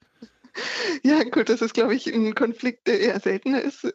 Ja, 1.03 1.23
gut, 1.23 1.49
das 1.49 1.61
ist, 1.61 1.73
glaube 1.73 1.95
ich, 1.95 2.07
ein 2.13 2.35
Konflikt, 2.35 2.87
der 2.87 2.99
eher 2.99 3.19
seltener 3.19 3.61
ist. 3.61 3.87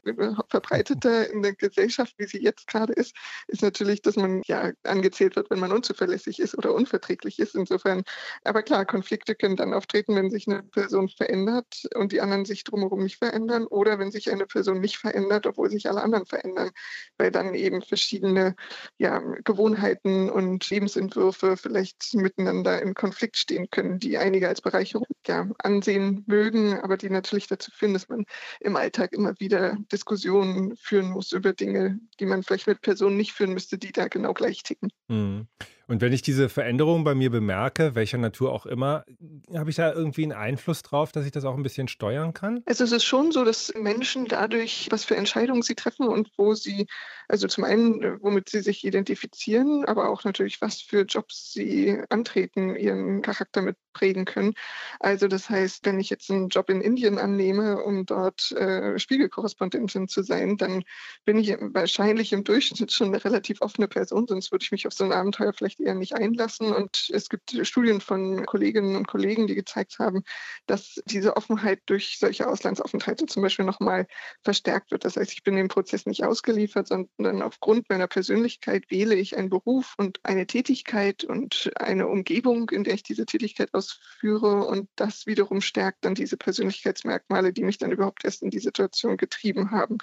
Verbreiteter 0.49 1.31
in 1.31 1.43
der 1.43 1.55
Gesellschaft, 1.55 2.15
wie 2.19 2.27
sie 2.27 2.43
jetzt 2.43 2.67
gerade 2.67 2.93
ist, 2.93 3.15
ist 3.49 3.63
natürlich, 3.63 4.03
dass 4.03 4.17
man 4.17 4.43
ja 4.47 4.73
angezählt 4.85 5.37
wird, 5.37 5.51
wenn 5.51 5.59
man 5.59 5.73
unzuverlässig 5.73 6.39
ist 6.39 6.57
oder 6.57 6.75
unverträglich 6.75 7.39
ist. 7.39 7.55
Insofern, 7.55 8.03
aber 8.45 8.63
klar, 8.63 8.85
Konflikte 8.85 9.35
können 9.35 9.57
dann 9.57 9.75
auftreten, 9.75 10.15
wenn 10.15 10.31
sich 10.31 10.47
eine 10.47 10.63
Person 10.63 11.09
verändert 11.09 11.89
und 11.95 12.13
die 12.13 12.21
anderen 12.21 12.45
sich 12.45 12.65
drumherum 12.65 13.03
nicht 13.03 13.19
verändern 13.19 13.67
oder 13.67 13.99
wenn 13.99 14.11
sich 14.11 14.31
eine 14.31 14.47
Person 14.47 14.81
nicht 14.81 14.99
verändert, 14.99 15.47
obwohl 15.47 15.71
sich 15.71 15.89
alle 15.89 16.03
anderen 16.03 16.27
verändern, 16.27 16.71
weil 17.19 17.31
dann 17.31 17.55
eben 17.55 17.83
verschiedene 17.83 18.55
ja, 18.99 19.19
Gewohnheiten 19.45 20.31
und 20.31 20.69
Lebensentwürfe 20.71 21.57
vielleicht 21.57 22.15
miteinander 22.15 22.81
in 22.83 22.95
Konflikt 22.95 23.37
stehen 23.37 23.69
können, 23.71 23.99
die 23.99 24.19
einige 24.19 24.49
als 24.49 24.61
Bereicherung 24.61 25.07
ja, 25.27 25.49
ansehen 25.59 26.25
mögen 26.27 26.50
mögen, 26.51 26.81
aber 26.81 26.97
die 26.97 27.11
natürlich 27.11 27.47
dazu 27.47 27.71
führen, 27.71 27.93
dass 27.93 28.09
man 28.09 28.25
im 28.61 28.77
Alltag 28.77 29.13
immer 29.13 29.39
wieder 29.39 29.77
Diskussionen 29.93 30.77
führen 30.77 31.11
muss 31.11 31.33
über 31.33 31.53
Dinge, 31.53 31.99
die 32.19 32.27
man 32.27 32.43
vielleicht 32.43 32.67
mit 32.67 32.81
Personen 32.81 33.17
nicht 33.17 33.33
führen 33.33 33.53
müsste, 33.53 33.79
die 33.79 33.93
da 33.93 34.09
genau 34.09 34.35
gleich 34.35 34.63
ticken. 34.63 34.91
Mhm. 35.09 35.47
Und 35.91 36.01
wenn 36.01 36.13
ich 36.13 36.23
diese 36.23 36.49
Veränderung 36.49 37.03
bei 37.03 37.17
mir 37.17 37.31
bemerke, 37.31 37.97
welcher 37.97 38.17
Natur 38.17 38.53
auch 38.53 38.65
immer, 38.65 39.05
habe 39.53 39.71
ich 39.71 39.77
da 39.77 39.93
irgendwie 39.93 40.23
einen 40.23 40.31
Einfluss 40.31 40.85
drauf, 40.85 41.11
dass 41.11 41.27
ich 41.27 41.33
das 41.33 41.45
auch 41.45 41.57
ein 41.57 41.65
bisschen 41.65 41.89
steuern 41.89 42.33
kann? 42.33 42.63
Also 42.67 42.85
es 42.85 42.93
ist 42.93 43.03
schon 43.03 43.33
so, 43.33 43.45
dass 43.45 43.75
Menschen 43.75 44.27
dadurch, 44.27 44.87
was 44.93 45.05
für 45.05 45.17
Entscheidungen 45.17 45.63
sie 45.63 45.75
treffen 45.75 46.07
und 46.07 46.31
wo 46.37 46.55
sie, 46.55 46.87
also 47.27 47.49
zum 47.49 47.65
einen, 47.65 48.23
womit 48.23 48.51
sie 48.51 48.61
sich 48.61 48.85
identifizieren, 48.85 49.85
aber 49.85 50.11
auch 50.11 50.23
natürlich, 50.23 50.61
was 50.61 50.81
für 50.81 51.01
Jobs 51.01 51.53
sie 51.53 52.01
antreten, 52.09 52.77
ihren 52.77 53.21
Charakter 53.21 53.61
mit 53.61 53.77
prägen 53.93 54.27
können. 54.27 54.55
Also 55.01 55.27
das 55.27 55.51
heißt, 55.51 55.85
wenn 55.85 55.99
ich 55.99 56.11
jetzt 56.11 56.31
einen 56.31 56.51
Job 56.51 56.71
in 56.71 56.81
Indien 56.81 57.19
annehme, 57.19 57.83
um 57.83 58.07
dort 58.07 58.53
äh, 58.53 58.97
Spiegelkorrespondentin 58.97 60.07
zu 60.07 60.23
sein, 60.23 60.57
dann 60.57 60.85
bin 61.25 61.39
ich 61.39 61.57
wahrscheinlich 61.59 62.33
im 62.33 62.45
Durchschnitt 62.45 62.93
schon 62.93 63.09
eine 63.09 63.25
relativ 63.25 63.61
offene 63.61 63.89
Person, 63.89 64.29
sonst 64.29 64.53
würde 64.53 64.63
ich 64.63 64.71
mich 64.71 64.87
auf 64.87 64.93
so 64.93 65.03
ein 65.03 65.13
Abenteuer 65.13 65.53
vielleicht 65.53 65.80
eher 65.81 65.95
nicht 65.95 66.15
einlassen. 66.15 66.73
Und 66.73 67.11
es 67.13 67.29
gibt 67.29 67.57
Studien 67.63 68.01
von 68.01 68.47
Kolleginnen 68.47 68.97
und 68.97 69.07
Kollegen, 69.07 69.47
die 69.47 69.55
gezeigt 69.55 69.99
haben, 69.99 70.23
dass 70.67 71.01
diese 71.07 71.37
Offenheit 71.37 71.81
durch 71.87 72.19
solche 72.19 72.49
Auslandsaufenthalte 72.49 73.27
zum 73.27 73.43
Beispiel 73.43 73.65
nochmal 73.65 74.07
verstärkt 74.43 74.91
wird. 74.91 75.05
Das 75.05 75.17
heißt, 75.17 75.33
ich 75.33 75.43
bin 75.43 75.57
dem 75.57 75.69
Prozess 75.69 76.07
nicht 76.07 76.25
ausgeliefert, 76.25 76.89
sondern 76.89 77.43
aufgrund 77.43 77.89
meiner 77.89 78.07
Persönlichkeit 78.07 78.91
wähle 78.91 79.15
ich 79.15 79.37
einen 79.37 79.51
Beruf 79.51 79.95
und 79.99 80.21
eine 80.23 80.47
Tätigkeit 80.47 81.25
und 81.25 81.71
eine 81.77 82.09
Umgebung, 82.09 82.71
in 82.71 82.85
der 82.85 82.95
ich 82.95 83.03
diese 83.03 83.27
Tätigkeit 83.27 83.73
ausführe. 83.75 84.67
Und 84.67 84.89
das 84.97 85.27
wiederum 85.27 85.61
stärkt 85.61 86.05
dann 86.05 86.15
diese 86.15 86.37
Persönlichkeitsmerkmale, 86.37 87.53
die 87.53 87.65
mich 87.65 87.79
dann 87.79 87.93
überhaupt 87.93 88.25
erst 88.25 88.43
in 88.43 88.51
die 88.51 88.59
Situation 88.59 89.17
getrieben 89.17 89.71
haben. 89.71 89.99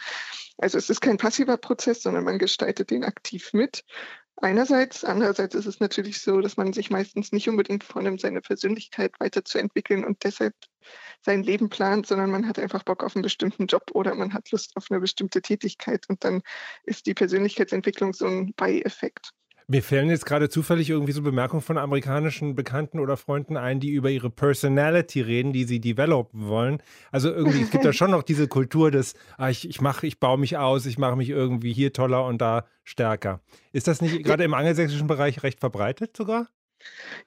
Also 0.57 0.77
es 0.77 0.89
ist 0.89 1.01
kein 1.01 1.17
passiver 1.17 1.57
Prozess, 1.57 2.01
sondern 2.01 2.23
man 2.23 2.39
gestaltet 2.39 2.89
den 2.89 3.03
aktiv 3.03 3.53
mit. 3.53 3.83
Einerseits, 4.39 5.03
andererseits 5.03 5.55
ist 5.55 5.65
es 5.65 5.79
natürlich 5.79 6.21
so, 6.21 6.41
dass 6.41 6.57
man 6.57 6.71
sich 6.71 6.91
meistens 6.91 7.31
nicht 7.31 7.49
unbedingt 7.49 7.83
vornimmt, 7.83 8.21
seine 8.21 8.41
Persönlichkeit 8.41 9.19
weiterzuentwickeln 9.19 10.05
und 10.05 10.23
deshalb 10.23 10.53
sein 11.21 11.41
Leben 11.41 11.69
plant, 11.69 12.05
sondern 12.05 12.29
man 12.29 12.47
hat 12.47 12.59
einfach 12.59 12.83
Bock 12.83 13.03
auf 13.03 13.15
einen 13.15 13.23
bestimmten 13.23 13.65
Job 13.65 13.83
oder 13.93 14.13
man 14.13 14.33
hat 14.33 14.51
Lust 14.51 14.73
auf 14.75 14.91
eine 14.91 14.99
bestimmte 14.99 15.41
Tätigkeit 15.41 16.05
und 16.07 16.23
dann 16.23 16.43
ist 16.83 17.07
die 17.07 17.15
Persönlichkeitsentwicklung 17.15 18.13
so 18.13 18.27
ein 18.27 18.53
Beieffekt. 18.53 19.31
Mir 19.69 19.83
fällen 19.83 20.09
jetzt 20.09 20.25
gerade 20.25 20.47
zufällig 20.47 20.89
irgendwie 20.89 21.11
so 21.11 21.21
Bemerkungen 21.21 21.61
von 21.61 21.77
amerikanischen 21.77 22.55
Bekannten 22.55 23.01
oder 23.01 23.17
Freunden 23.17 23.57
ein, 23.57 23.81
die 23.81 23.89
über 23.89 24.09
ihre 24.09 24.29
Personality 24.29 25.19
reden, 25.19 25.51
die 25.51 25.65
sie 25.65 25.81
developen 25.81 26.47
wollen. 26.47 26.81
Also 27.11 27.29
irgendwie, 27.29 27.63
es 27.63 27.69
gibt 27.69 27.83
da 27.83 27.91
schon 27.93 28.11
noch 28.11 28.23
diese 28.23 28.47
Kultur 28.47 28.91
des, 28.91 29.13
ah, 29.37 29.49
ich, 29.49 29.67
ich 29.67 29.81
mache, 29.81 30.07
ich 30.07 30.21
baue 30.21 30.37
mich 30.37 30.55
aus, 30.55 30.85
ich 30.85 30.97
mache 30.97 31.17
mich 31.17 31.29
irgendwie 31.29 31.73
hier 31.73 31.91
toller 31.91 32.25
und 32.25 32.41
da 32.41 32.65
stärker. 32.85 33.41
Ist 33.73 33.89
das 33.89 34.01
nicht 34.01 34.23
gerade 34.23 34.45
im 34.45 34.53
angelsächsischen 34.53 35.07
Bereich 35.07 35.43
recht 35.43 35.59
verbreitet 35.59 36.15
sogar? 36.15 36.47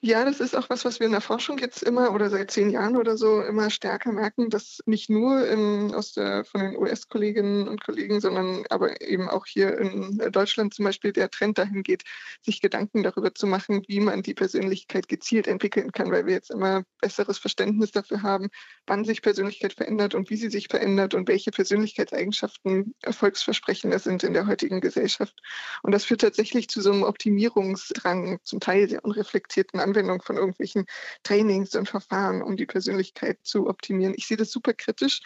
Ja, 0.03 0.25
das 0.25 0.40
ist 0.40 0.57
auch 0.57 0.70
was, 0.70 0.87
was 0.87 0.99
wir 0.99 1.07
in 1.07 1.12
der 1.12 1.20
Forschung 1.20 1.59
jetzt 1.59 1.83
immer 1.83 2.14
oder 2.14 2.31
seit 2.31 2.51
zehn 2.51 2.70
Jahren 2.70 2.96
oder 2.96 3.18
so 3.18 3.42
immer 3.42 3.68
stärker 3.68 4.12
merken, 4.12 4.49
dass 4.49 4.81
nicht 4.87 5.11
nur 5.11 5.46
in, 5.46 5.94
aus 5.94 6.12
der, 6.12 6.46
von 6.46 6.62
den 6.62 6.77
US-Kolleginnen 6.77 7.68
und 7.68 7.85
Kollegen, 7.85 8.18
sondern 8.18 8.64
aber 8.70 9.03
eben 9.03 9.29
auch 9.29 9.44
hier 9.44 9.77
in 9.77 10.16
Deutschland 10.33 10.73
zum 10.73 10.87
Beispiel 10.87 11.12
der 11.12 11.29
Trend 11.29 11.59
dahin 11.59 11.83
geht, 11.83 12.05
sich 12.40 12.62
Gedanken 12.62 13.03
darüber 13.03 13.35
zu 13.35 13.46
machen, 13.46 13.83
wie 13.88 14.01
man 14.01 14.23
die 14.23 14.33
Persönlichkeit 14.33 15.07
gezielt 15.07 15.46
entwickeln 15.46 15.92
kann, 15.92 16.11
weil 16.11 16.25
wir 16.25 16.33
jetzt 16.33 16.51
immer 16.51 16.85
besseres 17.03 17.37
Verständnis 17.37 17.90
dafür 17.90 18.23
haben, 18.23 18.49
wann 18.87 19.05
sich 19.05 19.20
Persönlichkeit 19.20 19.75
verändert 19.75 20.14
und 20.14 20.31
wie 20.31 20.37
sie 20.37 20.49
sich 20.49 20.68
verändert 20.68 21.12
und 21.12 21.29
welche 21.29 21.51
Persönlichkeitseigenschaften 21.51 22.94
erfolgsversprechender 23.03 23.99
sind 23.99 24.23
in 24.23 24.33
der 24.33 24.46
heutigen 24.46 24.81
Gesellschaft. 24.81 25.38
Und 25.83 25.92
das 25.92 26.07
führt 26.07 26.23
tatsächlich 26.23 26.68
zu 26.68 26.81
so 26.81 26.90
einem 26.90 27.03
Optimierungsdrang, 27.03 28.38
zum 28.44 28.61
Teil 28.61 28.88
sehr 28.88 29.05
unreflektiert 29.05 29.49
reflektierten 29.50 29.80
Anwendung 29.80 30.22
von 30.22 30.36
irgendwelchen 30.36 30.86
Trainings 31.22 31.74
und 31.74 31.88
Verfahren, 31.88 32.42
um 32.42 32.56
die 32.56 32.66
Persönlichkeit 32.66 33.38
zu 33.42 33.68
optimieren. 33.68 34.14
Ich 34.16 34.26
sehe 34.26 34.36
das 34.36 34.50
super 34.52 34.74
kritisch, 34.74 35.20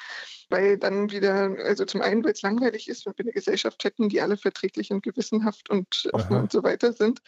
weil 0.54 0.78
dann 0.78 1.10
wieder, 1.10 1.56
also 1.64 1.84
zum 1.84 2.00
einen, 2.00 2.22
weil 2.22 2.30
es 2.30 2.42
langweilig 2.42 2.88
ist, 2.88 3.06
wenn 3.06 3.14
wir 3.16 3.24
eine 3.24 3.32
Gesellschaft 3.32 3.82
hätten, 3.82 4.08
die 4.08 4.20
alle 4.20 4.36
verträglich 4.36 4.92
und 4.92 5.02
gewissenhaft 5.02 5.68
und 5.68 6.08
offen 6.12 6.34
Aha. 6.36 6.42
und 6.42 6.52
so 6.52 6.62
weiter 6.62 6.92
sind, 6.92 7.22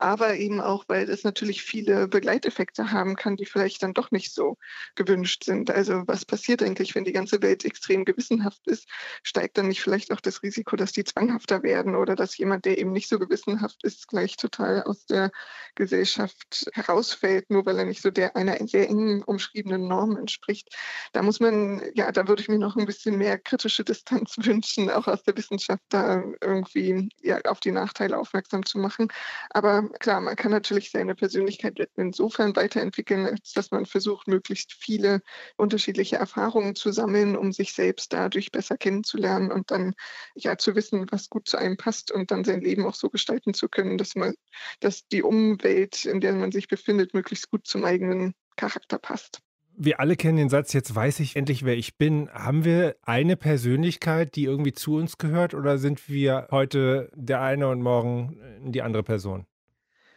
aber 0.00 0.36
eben 0.36 0.62
auch, 0.62 0.84
weil 0.88 1.10
es 1.10 1.24
natürlich 1.24 1.62
viele 1.62 2.08
Begleiteffekte 2.08 2.90
haben 2.90 3.16
kann, 3.16 3.36
die 3.36 3.44
vielleicht 3.44 3.82
dann 3.82 3.92
doch 3.92 4.10
nicht 4.10 4.32
so 4.32 4.56
gewünscht 4.94 5.44
sind. 5.44 5.70
Also 5.70 6.04
was 6.06 6.24
passiert 6.24 6.62
eigentlich, 6.62 6.94
wenn 6.94 7.04
die 7.04 7.12
ganze 7.12 7.42
Welt 7.42 7.66
extrem 7.66 8.06
gewissenhaft 8.06 8.66
ist? 8.66 8.88
Steigt 9.22 9.58
dann 9.58 9.68
nicht 9.68 9.82
vielleicht 9.82 10.10
auch 10.10 10.22
das 10.22 10.42
Risiko, 10.42 10.76
dass 10.76 10.92
die 10.92 11.04
zwanghafter 11.04 11.62
werden 11.62 11.96
oder 11.96 12.16
dass 12.16 12.38
jemand, 12.38 12.64
der 12.64 12.78
eben 12.78 12.92
nicht 12.92 13.10
so 13.10 13.18
gewissenhaft 13.18 13.84
ist, 13.84 14.08
gleich 14.08 14.38
total 14.38 14.84
aus 14.84 15.04
der 15.04 15.30
Gesellschaft 15.74 16.70
herausfällt, 16.72 17.50
nur 17.50 17.66
weil 17.66 17.78
er 17.78 17.84
nicht 17.84 18.00
so 18.00 18.10
der 18.10 18.36
einer 18.36 18.56
sehr 18.66 18.88
engen 18.88 19.22
umschriebenen 19.22 19.86
Norm 19.86 20.16
entspricht? 20.16 20.74
Da 21.12 21.20
muss 21.20 21.40
man, 21.40 21.82
ja, 21.94 22.10
da 22.10 22.26
würde 22.26 22.40
ich 22.40 22.48
mir 22.48 22.58
noch 22.58 22.69
ein 22.76 22.86
bisschen 22.86 23.16
mehr 23.18 23.38
kritische 23.38 23.84
Distanz 23.84 24.36
wünschen, 24.44 24.90
auch 24.90 25.06
aus 25.06 25.22
der 25.22 25.36
Wissenschaft 25.36 25.82
da 25.88 26.22
irgendwie 26.40 27.08
ja, 27.22 27.40
auf 27.42 27.60
die 27.60 27.72
Nachteile 27.72 28.18
aufmerksam 28.18 28.64
zu 28.64 28.78
machen. 28.78 29.08
Aber 29.50 29.88
klar, 30.00 30.20
man 30.20 30.36
kann 30.36 30.50
natürlich 30.50 30.90
seine 30.90 31.14
Persönlichkeit 31.14 31.78
insofern 31.96 32.54
weiterentwickeln, 32.56 33.26
als 33.26 33.52
dass 33.52 33.70
man 33.70 33.86
versucht, 33.86 34.28
möglichst 34.28 34.72
viele 34.72 35.20
unterschiedliche 35.56 36.16
Erfahrungen 36.16 36.74
zu 36.74 36.92
sammeln, 36.92 37.36
um 37.36 37.52
sich 37.52 37.72
selbst 37.72 38.12
dadurch 38.12 38.50
besser 38.52 38.76
kennenzulernen 38.76 39.50
und 39.52 39.70
dann 39.70 39.94
ja 40.34 40.56
zu 40.58 40.74
wissen, 40.74 41.06
was 41.10 41.30
gut 41.30 41.48
zu 41.48 41.56
einem 41.56 41.76
passt 41.76 42.10
und 42.12 42.30
dann 42.30 42.44
sein 42.44 42.60
Leben 42.60 42.86
auch 42.86 42.94
so 42.94 43.10
gestalten 43.10 43.54
zu 43.54 43.68
können, 43.68 43.98
dass 43.98 44.14
man, 44.14 44.34
dass 44.80 45.06
die 45.08 45.22
Umwelt, 45.22 46.04
in 46.04 46.20
der 46.20 46.32
man 46.34 46.52
sich 46.52 46.68
befindet, 46.68 47.14
möglichst 47.14 47.50
gut 47.50 47.66
zum 47.66 47.84
eigenen 47.84 48.34
Charakter 48.56 48.98
passt. 48.98 49.42
Wir 49.76 50.00
alle 50.00 50.16
kennen 50.16 50.36
den 50.36 50.48
Satz, 50.48 50.72
jetzt 50.72 50.94
weiß 50.94 51.20
ich 51.20 51.36
endlich, 51.36 51.64
wer 51.64 51.76
ich 51.76 51.96
bin. 51.96 52.28
Haben 52.30 52.64
wir 52.64 52.96
eine 53.02 53.36
Persönlichkeit, 53.36 54.36
die 54.36 54.44
irgendwie 54.44 54.72
zu 54.72 54.96
uns 54.96 55.16
gehört 55.16 55.54
oder 55.54 55.78
sind 55.78 56.08
wir 56.08 56.48
heute 56.50 57.10
der 57.14 57.40
eine 57.40 57.68
und 57.68 57.80
morgen 57.80 58.36
die 58.64 58.82
andere 58.82 59.02
Person? 59.02 59.46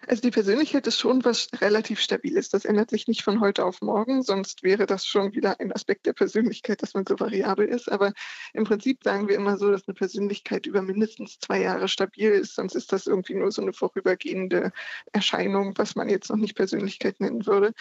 Also 0.07 0.21
die 0.21 0.31
Persönlichkeit 0.31 0.85
ist 0.85 0.99
schon 0.99 1.23
was 1.23 1.47
relativ 1.61 1.99
Stabiles. 1.99 2.49
Das 2.49 2.65
ändert 2.65 2.89
sich 2.89 3.07
nicht 3.07 3.23
von 3.23 3.39
heute 3.39 3.63
auf 3.63 3.81
morgen, 3.81 4.21
sonst 4.21 4.61
wäre 4.61 4.85
das 4.85 5.05
schon 5.05 5.33
wieder 5.33 5.59
ein 5.61 5.71
Aspekt 5.71 6.05
der 6.05 6.13
Persönlichkeit, 6.13 6.81
dass 6.81 6.93
man 6.93 7.05
so 7.07 7.19
variabel 7.19 7.67
ist. 7.67 7.89
Aber 7.89 8.11
im 8.53 8.65
Prinzip 8.65 9.01
sagen 9.03 9.29
wir 9.29 9.35
immer 9.35 9.57
so, 9.57 9.71
dass 9.71 9.87
eine 9.87 9.95
Persönlichkeit 9.95 10.65
über 10.65 10.81
mindestens 10.81 11.39
zwei 11.39 11.61
Jahre 11.61 11.87
stabil 11.87 12.31
ist, 12.31 12.55
sonst 12.55 12.75
ist 12.75 12.91
das 12.91 13.07
irgendwie 13.07 13.35
nur 13.35 13.51
so 13.51 13.61
eine 13.61 13.71
vorübergehende 13.71 14.73
Erscheinung, 15.13 15.73
was 15.77 15.95
man 15.95 16.09
jetzt 16.09 16.29
noch 16.29 16.37
nicht 16.37 16.55
Persönlichkeit 16.55 17.21
nennen 17.21 17.45
würde. 17.45 17.73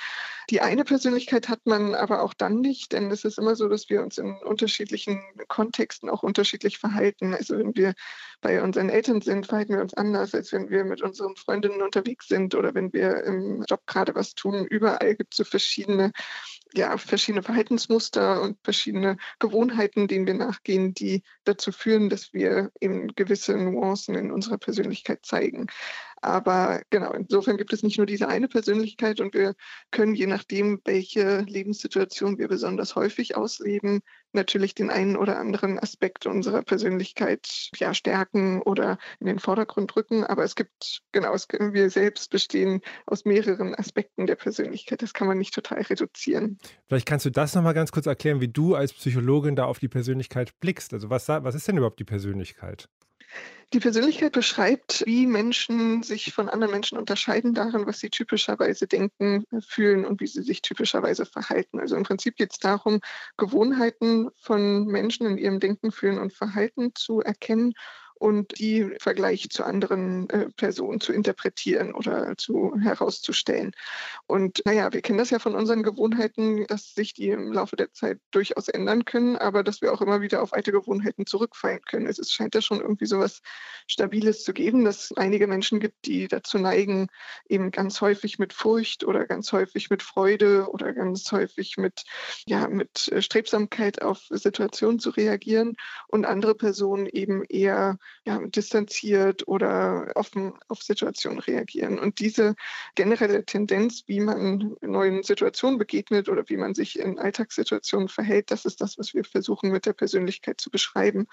Die 0.48 0.60
eine 0.60 0.84
Persönlichkeit 0.84 1.48
hat 1.48 1.66
man 1.66 1.94
aber 1.96 2.22
auch 2.22 2.34
dann 2.34 2.60
nicht, 2.60 2.92
denn 2.92 3.10
es 3.10 3.24
ist 3.24 3.38
immer 3.38 3.56
so, 3.56 3.68
dass 3.68 3.90
wir 3.90 4.00
uns 4.00 4.18
in 4.18 4.36
unterschiedlichen 4.44 5.20
Kontexten 5.48 6.08
auch 6.08 6.22
unterschiedlich 6.22 6.78
verhalten. 6.78 7.34
Also 7.34 7.58
wenn 7.58 7.74
wir 7.74 7.94
bei 8.40 8.62
unseren 8.62 8.90
Eltern 8.90 9.20
sind, 9.22 9.46
verhalten 9.46 9.74
wir 9.74 9.82
uns 9.82 9.94
anders, 9.94 10.34
als 10.34 10.52
wenn 10.52 10.70
wir 10.70 10.84
mit 10.84 11.02
unseren 11.02 11.36
Freundinnen 11.36 11.82
unterwegs 11.82 12.11
unterwegs 12.12 12.28
sind 12.28 12.54
oder 12.54 12.74
wenn 12.74 12.92
wir 12.92 13.24
im 13.24 13.64
Job 13.68 13.80
gerade 13.86 14.14
was 14.14 14.34
tun. 14.34 14.66
Überall 14.66 15.14
gibt 15.14 15.34
es 15.34 15.38
so 15.38 15.44
verschiedene, 15.44 16.12
ja, 16.74 16.96
verschiedene 16.96 17.42
Verhaltensmuster 17.42 18.42
und 18.42 18.58
verschiedene 18.62 19.16
Gewohnheiten, 19.38 20.08
denen 20.08 20.26
wir 20.26 20.34
nachgehen, 20.34 20.94
die 20.94 21.22
dazu 21.44 21.72
führen, 21.72 22.08
dass 22.08 22.32
wir 22.32 22.70
eben 22.80 23.08
gewisse 23.14 23.56
Nuancen 23.56 24.14
in 24.14 24.30
unserer 24.30 24.58
Persönlichkeit 24.58 25.24
zeigen. 25.24 25.66
Aber 26.24 26.82
genau, 26.90 27.12
insofern 27.12 27.56
gibt 27.56 27.72
es 27.72 27.82
nicht 27.82 27.98
nur 27.98 28.06
diese 28.06 28.28
eine 28.28 28.46
Persönlichkeit 28.48 29.20
und 29.20 29.34
wir 29.34 29.54
können 29.90 30.14
je 30.14 30.26
nachdem, 30.26 30.80
welche 30.84 31.40
Lebenssituation 31.40 32.38
wir 32.38 32.48
besonders 32.48 32.94
häufig 32.94 33.36
ausleben, 33.36 34.02
natürlich 34.34 34.74
den 34.74 34.90
einen 34.90 35.16
oder 35.16 35.38
anderen 35.38 35.78
Aspekt 35.78 36.26
unserer 36.26 36.62
Persönlichkeit 36.62 37.70
ja, 37.76 37.94
stärken 37.94 38.62
oder 38.62 38.98
in 39.20 39.26
den 39.26 39.38
Vordergrund 39.38 39.94
rücken. 39.96 40.24
Aber 40.24 40.44
es 40.44 40.54
gibt, 40.54 41.02
genau, 41.12 41.34
es 41.34 41.48
wir 41.50 41.90
selbst 41.90 42.30
bestehen 42.30 42.80
aus 43.06 43.24
mehreren 43.24 43.74
Aspekten 43.74 44.26
der 44.26 44.36
Persönlichkeit. 44.36 45.02
Das 45.02 45.14
kann 45.14 45.26
man 45.26 45.38
nicht 45.38 45.54
total 45.54 45.82
reduzieren. 45.82 46.58
Vielleicht 46.88 47.06
kannst 47.06 47.26
du 47.26 47.30
das 47.30 47.54
nochmal 47.54 47.74
ganz 47.74 47.92
kurz 47.92 48.06
erklären, 48.06 48.40
wie 48.40 48.48
du 48.48 48.74
als 48.74 48.92
Psychologin 48.92 49.56
da 49.56 49.64
auf 49.64 49.78
die 49.78 49.88
Persönlichkeit 49.88 50.58
blickst. 50.60 50.92
Also 50.92 51.10
was, 51.10 51.28
was 51.28 51.54
ist 51.54 51.68
denn 51.68 51.76
überhaupt 51.76 52.00
die 52.00 52.04
Persönlichkeit? 52.04 52.88
Die 53.72 53.80
Persönlichkeit 53.80 54.32
beschreibt, 54.32 55.02
wie 55.06 55.26
Menschen 55.26 56.02
sich 56.02 56.34
von 56.34 56.50
anderen 56.50 56.72
Menschen 56.72 56.98
unterscheiden 56.98 57.54
darin, 57.54 57.86
was 57.86 58.00
sie 58.00 58.10
typischerweise 58.10 58.86
denken, 58.86 59.46
fühlen 59.66 60.04
und 60.04 60.20
wie 60.20 60.26
sie 60.26 60.42
sich 60.42 60.60
typischerweise 60.60 61.24
verhalten. 61.24 61.80
Also 61.80 61.96
im 61.96 62.02
Prinzip 62.02 62.36
geht 62.36 62.52
es 62.52 62.58
darum, 62.58 63.00
Gewohnheiten 63.38 64.28
von 64.34 64.84
Menschen 64.84 65.26
in 65.26 65.38
ihrem 65.38 65.58
Denken, 65.58 65.90
Fühlen 65.90 66.18
und 66.18 66.34
Verhalten 66.34 66.94
zu 66.94 67.20
erkennen 67.20 67.72
und 68.22 68.56
die 68.60 68.78
im 68.78 68.94
Vergleich 69.00 69.50
zu 69.50 69.64
anderen 69.64 70.30
äh, 70.30 70.48
Personen 70.56 71.00
zu 71.00 71.12
interpretieren 71.12 71.92
oder 71.92 72.36
zu 72.36 72.72
herauszustellen. 72.80 73.72
Und 74.28 74.62
naja, 74.64 74.92
wir 74.92 75.02
kennen 75.02 75.18
das 75.18 75.30
ja 75.30 75.40
von 75.40 75.56
unseren 75.56 75.82
Gewohnheiten, 75.82 76.64
dass 76.68 76.94
sich 76.94 77.14
die 77.14 77.30
im 77.30 77.52
Laufe 77.52 77.74
der 77.74 77.92
Zeit 77.92 78.20
durchaus 78.30 78.68
ändern 78.68 79.04
können, 79.04 79.36
aber 79.36 79.64
dass 79.64 79.82
wir 79.82 79.92
auch 79.92 80.00
immer 80.00 80.20
wieder 80.20 80.40
auf 80.40 80.52
alte 80.52 80.70
Gewohnheiten 80.70 81.26
zurückfallen 81.26 81.80
können. 81.84 82.06
Es 82.06 82.30
scheint 82.30 82.54
ja 82.54 82.62
schon 82.62 82.80
irgendwie 82.80 83.06
so 83.06 83.18
was 83.18 83.42
Stabiles 83.88 84.44
zu 84.44 84.52
geben, 84.52 84.84
dass 84.84 85.10
es 85.10 85.16
einige 85.16 85.48
Menschen 85.48 85.80
gibt, 85.80 86.06
die 86.06 86.28
dazu 86.28 86.58
neigen, 86.58 87.08
eben 87.48 87.72
ganz 87.72 88.00
häufig 88.00 88.38
mit 88.38 88.52
Furcht 88.52 89.02
oder 89.02 89.26
ganz 89.26 89.50
häufig 89.50 89.90
mit 89.90 90.04
Freude 90.04 90.68
oder 90.70 90.92
ganz 90.92 91.32
häufig 91.32 91.76
mit, 91.76 92.04
ja, 92.46 92.68
mit 92.68 93.12
Strebsamkeit 93.18 94.00
auf 94.00 94.20
Situationen 94.30 95.00
zu 95.00 95.10
reagieren 95.10 95.74
und 96.06 96.24
andere 96.24 96.54
Personen 96.54 97.06
eben 97.06 97.42
eher 97.48 97.98
ja, 98.24 98.38
distanziert 98.46 99.46
oder 99.48 100.12
offen 100.14 100.52
auf 100.68 100.82
Situationen 100.82 101.40
reagieren. 101.40 101.98
Und 101.98 102.20
diese 102.20 102.54
generelle 102.94 103.44
Tendenz, 103.44 104.04
wie 104.06 104.20
man 104.20 104.76
neuen 104.80 105.22
Situationen 105.22 105.78
begegnet 105.78 106.28
oder 106.28 106.44
wie 106.48 106.56
man 106.56 106.74
sich 106.74 106.98
in 106.98 107.18
Alltagssituationen 107.18 108.08
verhält, 108.08 108.50
das 108.50 108.64
ist 108.64 108.80
das, 108.80 108.98
was 108.98 109.14
wir 109.14 109.24
versuchen 109.24 109.70
mit 109.70 109.86
der 109.86 109.92
Persönlichkeit 109.92 110.60
zu 110.60 110.70
beschreiben. 110.70 111.26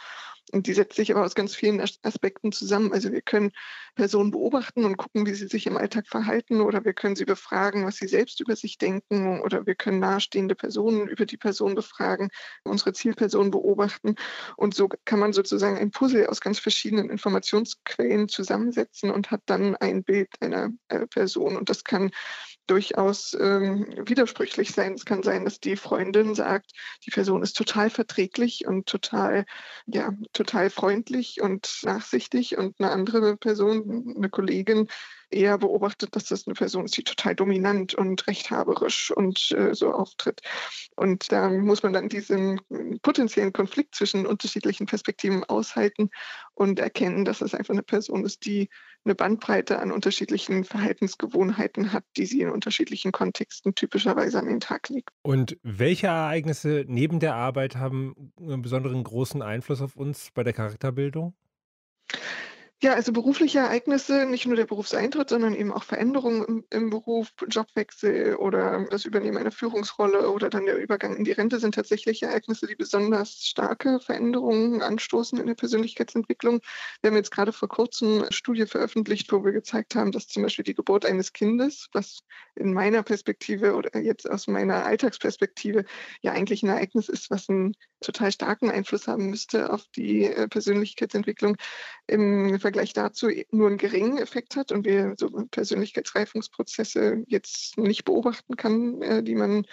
Und 0.52 0.66
die 0.66 0.74
setzt 0.74 0.96
sich 0.96 1.12
aber 1.12 1.24
aus 1.24 1.36
ganz 1.36 1.54
vielen 1.54 1.80
Aspekten 1.80 2.52
zusammen. 2.52 2.92
Also 2.92 3.12
wir 3.12 3.22
können 3.22 3.52
Personen 3.96 4.32
beobachten 4.32 4.84
und 4.86 4.98
gucken, 4.98 5.26
wie 5.28 5.34
sie 5.34 5.48
sich 5.48 5.68
im 5.68 5.78
Alltag 5.78 6.08
verhalten 6.08 6.62
oder 6.62 6.84
wir 6.86 6.94
können 6.94 7.16
sie 7.16 7.26
befragen, 7.26 7.86
was 7.86 7.98
sie 7.98 8.08
selbst 8.08 8.40
über 8.40 8.56
sich 8.56 8.78
denken 8.78 9.42
oder 9.42 9.66
wir 9.66 9.76
können 9.76 10.00
nahestehende 10.00 10.56
Personen 10.56 11.08
über 11.08 11.26
die 11.26 11.38
Person 11.38 11.76
befragen, 11.76 12.30
unsere 12.64 12.94
Zielperson 12.94 13.52
beobachten. 13.52 14.16
Und 14.58 14.74
so 14.74 14.90
kann 15.06 15.20
man 15.20 15.34
sozusagen 15.34 15.78
ein 15.78 15.92
Puzzle 15.92 16.28
aus 16.28 16.42
ganz 16.42 16.60
verschiedenen 16.70 17.10
Informationsquellen 17.10 18.30
zusammensetzen 18.30 19.10
und 19.10 19.32
hat 19.32 19.42
dann 19.48 19.76
ein 19.76 20.04
Bild 20.04 20.30
einer 20.40 20.70
Person. 21.10 21.58
Und 21.58 21.70
das 21.70 21.84
kann 21.84 22.12
durchaus 22.70 23.36
ähm, 23.40 23.88
widersprüchlich 24.06 24.72
sein. 24.72 24.94
Es 24.94 25.06
kann 25.06 25.24
sein, 25.24 25.46
dass 25.46 25.60
die 25.60 25.76
Freundin 25.76 26.36
sagt, 26.36 26.72
die 27.06 27.12
Person 27.12 27.42
ist 27.42 27.58
total 27.58 27.90
verträglich 27.90 28.68
und 28.68 28.88
total, 28.88 29.46
ja, 29.88 30.14
total 30.34 30.70
freundlich 30.70 31.42
und 31.42 31.80
nachsichtig 31.84 32.58
und 32.58 32.80
eine 32.80 32.92
andere 32.92 33.38
Person, 33.38 34.14
eine 34.16 34.30
Kollegin, 34.30 34.88
eher 35.32 35.58
beobachtet, 35.58 36.16
dass 36.16 36.26
das 36.26 36.48
eine 36.48 36.56
Person 36.56 36.86
ist, 36.86 36.98
die 36.98 37.04
total 37.04 37.36
dominant 37.36 37.94
und 37.94 38.26
rechthaberisch 38.28 39.12
und 39.12 39.52
äh, 39.52 39.74
so 39.74 39.92
auftritt. 39.92 40.42
Und 40.96 41.32
da 41.32 41.50
muss 41.50 41.84
man 41.84 41.94
dann 41.94 42.10
diesen 42.10 42.60
potenziellen 43.02 43.54
Konflikt 43.54 43.96
zwischen 43.96 44.26
unterschiedlichen 44.26 44.88
Perspektiven 44.88 45.44
aushalten 45.44 46.10
und 46.54 46.80
erkennen, 46.80 47.26
dass 47.26 47.42
es 47.42 47.54
einfach 47.54 47.74
eine 47.74 47.84
Person 47.84 48.26
ist, 48.26 48.46
die 48.46 48.70
eine 49.10 49.16
Bandbreite 49.16 49.80
an 49.80 49.92
unterschiedlichen 49.92 50.64
Verhaltensgewohnheiten 50.64 51.92
hat, 51.92 52.04
die 52.16 52.28
sie 52.28 52.42
in 52.42 52.50
unterschiedlichen 52.50 53.12
Kontexten 53.12 53.74
typischerweise 53.74 54.38
an 54.38 54.46
den 54.46 54.60
Tag 54.60 54.90
legt. 54.90 55.10
Und 55.24 55.58
welche 55.64 56.08
Ereignisse 56.08 56.86
neben 56.88 57.20
der 57.20 57.34
Arbeit 57.34 57.76
haben 57.76 58.32
einen 58.40 58.62
besonderen 58.62 59.04
großen 59.04 59.42
Einfluss 59.42 59.82
auf 59.82 59.96
uns 59.96 60.30
bei 60.34 60.44
der 60.44 60.54
Charakterbildung? 60.54 61.34
Ja, 62.82 62.94
also 62.94 63.12
berufliche 63.12 63.60
Ereignisse, 63.60 64.26
nicht 64.26 64.46
nur 64.46 64.56
der 64.56 64.66
Berufseintritt, 64.66 65.28
sondern 65.28 65.54
eben 65.54 65.74
auch 65.74 65.84
Veränderungen 65.84 66.46
im, 66.46 66.64
im, 66.70 66.90
Beruf, 66.90 67.28
Jobwechsel 67.50 68.38
oder 68.38 68.88
das 68.90 69.04
Übernehmen 69.04 69.38
einer 69.38 69.52
Führungsrolle 69.52 70.32
oder 70.32 70.50
dann 70.50 70.66
der 70.66 70.78
Übergang 70.78 71.18
in 71.18 71.26
die 71.26 71.34
Rente 71.34 71.60
sind 71.60 71.76
tatsächlich 71.76 72.24
Ereignisse, 72.24 72.68
die 72.68 72.76
besonders 72.76 73.44
starke 73.46 74.00
Veränderungen 74.00 74.82
anstoßen 74.82 75.38
in 75.38 75.48
der 75.48 75.56
Persönlichkeitsentwicklung. 75.56 76.62
Wir 77.02 77.10
haben 77.10 77.18
jetzt 77.18 77.32
gerade 77.32 77.52
vor 77.52 77.68
kurzem 77.68 78.22
eine 78.22 78.32
Studie 78.32 78.66
veröffentlicht, 78.66 79.30
wo 79.34 79.44
wir 79.44 79.52
gezeigt 79.52 79.96
haben, 79.96 80.14
dass 80.14 80.28
zum 80.28 80.44
Beispiel 80.44 80.64
die 80.64 80.76
Geburt 80.76 81.06
eines 81.06 81.34
Kindes, 81.34 81.90
was 81.92 82.22
in 82.56 82.72
meiner 82.72 83.04
Perspektive 83.04 83.76
oder 83.76 84.00
jetzt 84.00 84.30
aus 84.30 84.48
meiner 84.48 84.86
Alltagsperspektive 84.86 85.84
ja 86.22 86.32
eigentlich 86.32 86.64
ein 86.64 86.70
Ereignis 86.70 87.10
ist, 87.10 87.30
was 87.30 87.50
einen 87.50 87.76
total 88.00 88.32
starken 88.32 88.72
Einfluss 88.72 89.10
haben 89.10 89.30
müsste 89.30 89.74
auf 89.74 89.86
die 89.98 90.24
äh, 90.24 90.48
Persönlichkeitsentwicklung, 90.48 91.58
im 92.08 92.60
Vergleich 92.70 92.94
dazu 92.94 93.30
nur 93.50 93.68
einen 93.68 93.80
geringen 93.80 94.20
Effekt 94.20 94.56
hat 94.56 94.72
und 94.72 94.86
wir 94.86 95.16
so 95.18 95.28
Persönlichkeitsreifungsprozesse 95.50 97.24
jetzt 97.26 97.80
nicht 97.80 98.06
beobachten 98.06 98.58
kann, 98.58 99.02
äh, 99.02 99.24
die 99.24 99.34
man 99.34 99.66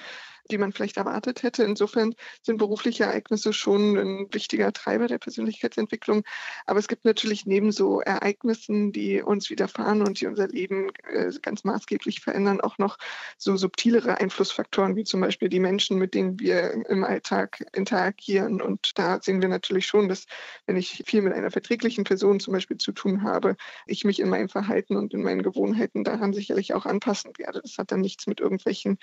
die 0.51 0.59
man 0.59 0.73
vielleicht 0.73 0.97
erwartet 0.97 1.43
hätte. 1.43 1.65
Insofern 1.65 2.15
sind 2.43 2.59
berufliche 2.59 3.05
Ereignisse 3.05 3.53
schon 3.53 3.97
ein 3.97 4.27
wichtiger 4.33 4.73
Treiber 4.73 5.09
der 5.09 5.19
Persönlichkeitsentwicklung. 5.19 6.23
Aber 6.67 6.79
es 6.79 6.89
gibt 6.89 7.05
natürlich 7.05 7.47
neben 7.47 7.73
so 7.73 8.01
Ereignissen, 8.01 8.93
die 8.93 9.23
uns 9.23 9.51
widerfahren 9.51 10.03
und 10.03 10.21
die 10.21 10.27
unser 10.27 10.49
Leben 10.49 10.91
äh, 11.11 11.31
ganz 11.43 11.65
maßgeblich 11.65 12.21
verändern, 12.21 12.61
auch 12.61 12.79
noch 12.79 12.99
so 13.39 13.57
subtilere 13.57 14.19
Einflussfaktoren, 14.19 14.97
wie 14.97 15.05
zum 15.05 15.21
Beispiel 15.21 15.49
die 15.49 15.61
Menschen, 15.61 15.99
mit 15.99 16.15
denen 16.15 16.39
wir 16.39 16.73
im 16.89 17.05
Alltag 17.05 17.65
interagieren. 17.75 18.61
Und 18.61 18.93
da 18.99 19.21
sehen 19.21 19.43
wir 19.43 19.49
natürlich 19.49 19.87
schon, 19.87 20.09
dass 20.09 20.27
wenn 20.67 20.77
ich 20.77 21.03
viel 21.07 21.23
mit 21.23 21.33
einer 21.33 21.51
verträglichen 21.51 22.05
Person 22.05 22.41
zum 22.41 22.53
Beispiel 22.53 22.79
zu 22.79 22.93
tun 22.93 23.23
habe, 23.23 23.57
ich 23.87 24.05
mich 24.05 24.21
in 24.21 24.29
meinem 24.29 24.49
Verhalten 24.49 24.97
und 24.97 25.13
in 25.13 25.23
meinen 25.23 25.43
Gewohnheiten 25.43 26.05
daran 26.05 26.33
sicherlich 26.33 26.75
auch 26.75 26.87
anpassen 26.87 27.33
werde. 27.37 27.61
Das 27.63 27.79
hat 27.79 27.93
dann 27.93 28.01
nichts 28.01 28.27
mit 28.27 28.41
irgendwelchen 28.41 28.99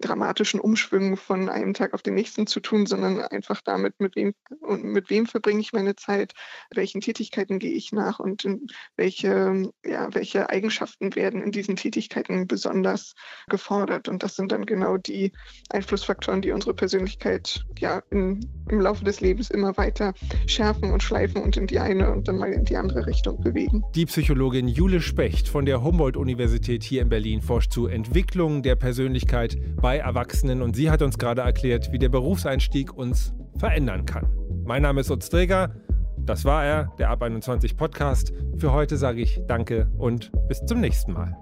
dramatischen 0.00 0.60
Umschwungen 0.60 0.87
Umschwüngen 0.88 1.16
von 1.16 1.48
einem 1.48 1.74
Tag 1.74 1.92
auf 1.92 2.02
den 2.02 2.14
nächsten 2.14 2.46
zu 2.46 2.60
tun, 2.60 2.86
sondern 2.86 3.20
einfach 3.20 3.60
damit, 3.62 4.00
mit 4.00 4.16
wem 4.16 4.34
mit 4.82 5.10
wem 5.10 5.26
verbringe 5.26 5.60
ich 5.60 5.72
meine 5.72 5.96
Zeit, 5.96 6.32
welchen 6.74 7.00
Tätigkeiten 7.00 7.58
gehe 7.58 7.72
ich 7.72 7.92
nach 7.92 8.18
und 8.18 8.46
welche, 8.96 9.70
ja, 9.84 10.14
welche 10.14 10.50
Eigenschaften 10.50 11.14
werden 11.14 11.42
in 11.42 11.52
diesen 11.52 11.76
Tätigkeiten 11.76 12.46
besonders 12.46 13.14
gefordert. 13.48 14.08
Und 14.08 14.22
das 14.22 14.36
sind 14.36 14.52
dann 14.52 14.66
genau 14.66 14.96
die 14.96 15.32
Einflussfaktoren, 15.70 16.42
die 16.42 16.52
unsere 16.52 16.74
Persönlichkeit 16.74 17.64
ja 17.78 18.02
in, 18.10 18.40
im 18.70 18.80
Laufe 18.80 19.04
des 19.04 19.20
Lebens 19.20 19.50
immer 19.50 19.76
weiter 19.76 20.14
schärfen 20.46 20.92
und 20.92 21.02
schleifen 21.02 21.42
und 21.42 21.56
in 21.56 21.66
die 21.66 21.78
eine 21.78 22.10
und 22.10 22.28
dann 22.28 22.38
mal 22.38 22.52
in 22.52 22.64
die 22.64 22.76
andere 22.76 23.06
Richtung 23.06 23.40
bewegen. 23.40 23.82
Die 23.94 24.06
Psychologin 24.06 24.68
Jule 24.68 25.00
Specht 25.00 25.48
von 25.48 25.64
der 25.66 25.82
Humboldt-Universität 25.82 26.82
hier 26.82 27.02
in 27.02 27.08
Berlin 27.08 27.40
forscht 27.42 27.72
zu 27.72 27.86
Entwicklung 27.86 28.62
der 28.62 28.76
Persönlichkeit 28.76 29.56
bei 29.80 29.98
Erwachsenen 29.98 30.62
und 30.62 30.76
sie 30.78 30.92
hat 30.92 31.02
uns 31.02 31.18
gerade 31.18 31.40
erklärt, 31.40 31.90
wie 31.90 31.98
der 31.98 32.08
Berufseinstieg 32.08 32.96
uns 32.96 33.34
verändern 33.58 34.06
kann. 34.06 34.30
Mein 34.64 34.82
Name 34.82 35.00
ist 35.00 35.10
Utz 35.10 35.28
Träger. 35.28 35.74
Das 36.18 36.44
war 36.44 36.64
er, 36.64 36.92
der 37.00 37.10
Ab 37.10 37.20
21 37.20 37.76
Podcast. 37.76 38.32
Für 38.58 38.72
heute 38.72 38.96
sage 38.96 39.20
ich 39.20 39.40
Danke 39.48 39.90
und 39.98 40.30
bis 40.46 40.64
zum 40.64 40.78
nächsten 40.78 41.14
Mal. 41.14 41.36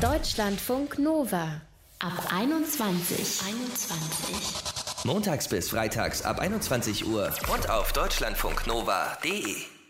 Deutschlandfunk 0.00 1.00
Nova 1.00 1.62
ab 1.98 2.12
21. 2.32 3.40
21. 3.44 5.04
Montags 5.04 5.48
bis 5.48 5.70
freitags 5.70 6.22
ab 6.24 6.38
21 6.38 7.08
Uhr 7.08 7.28
und 7.52 7.68
auf 7.68 7.92
deutschlandfunknova.de. 7.92 9.81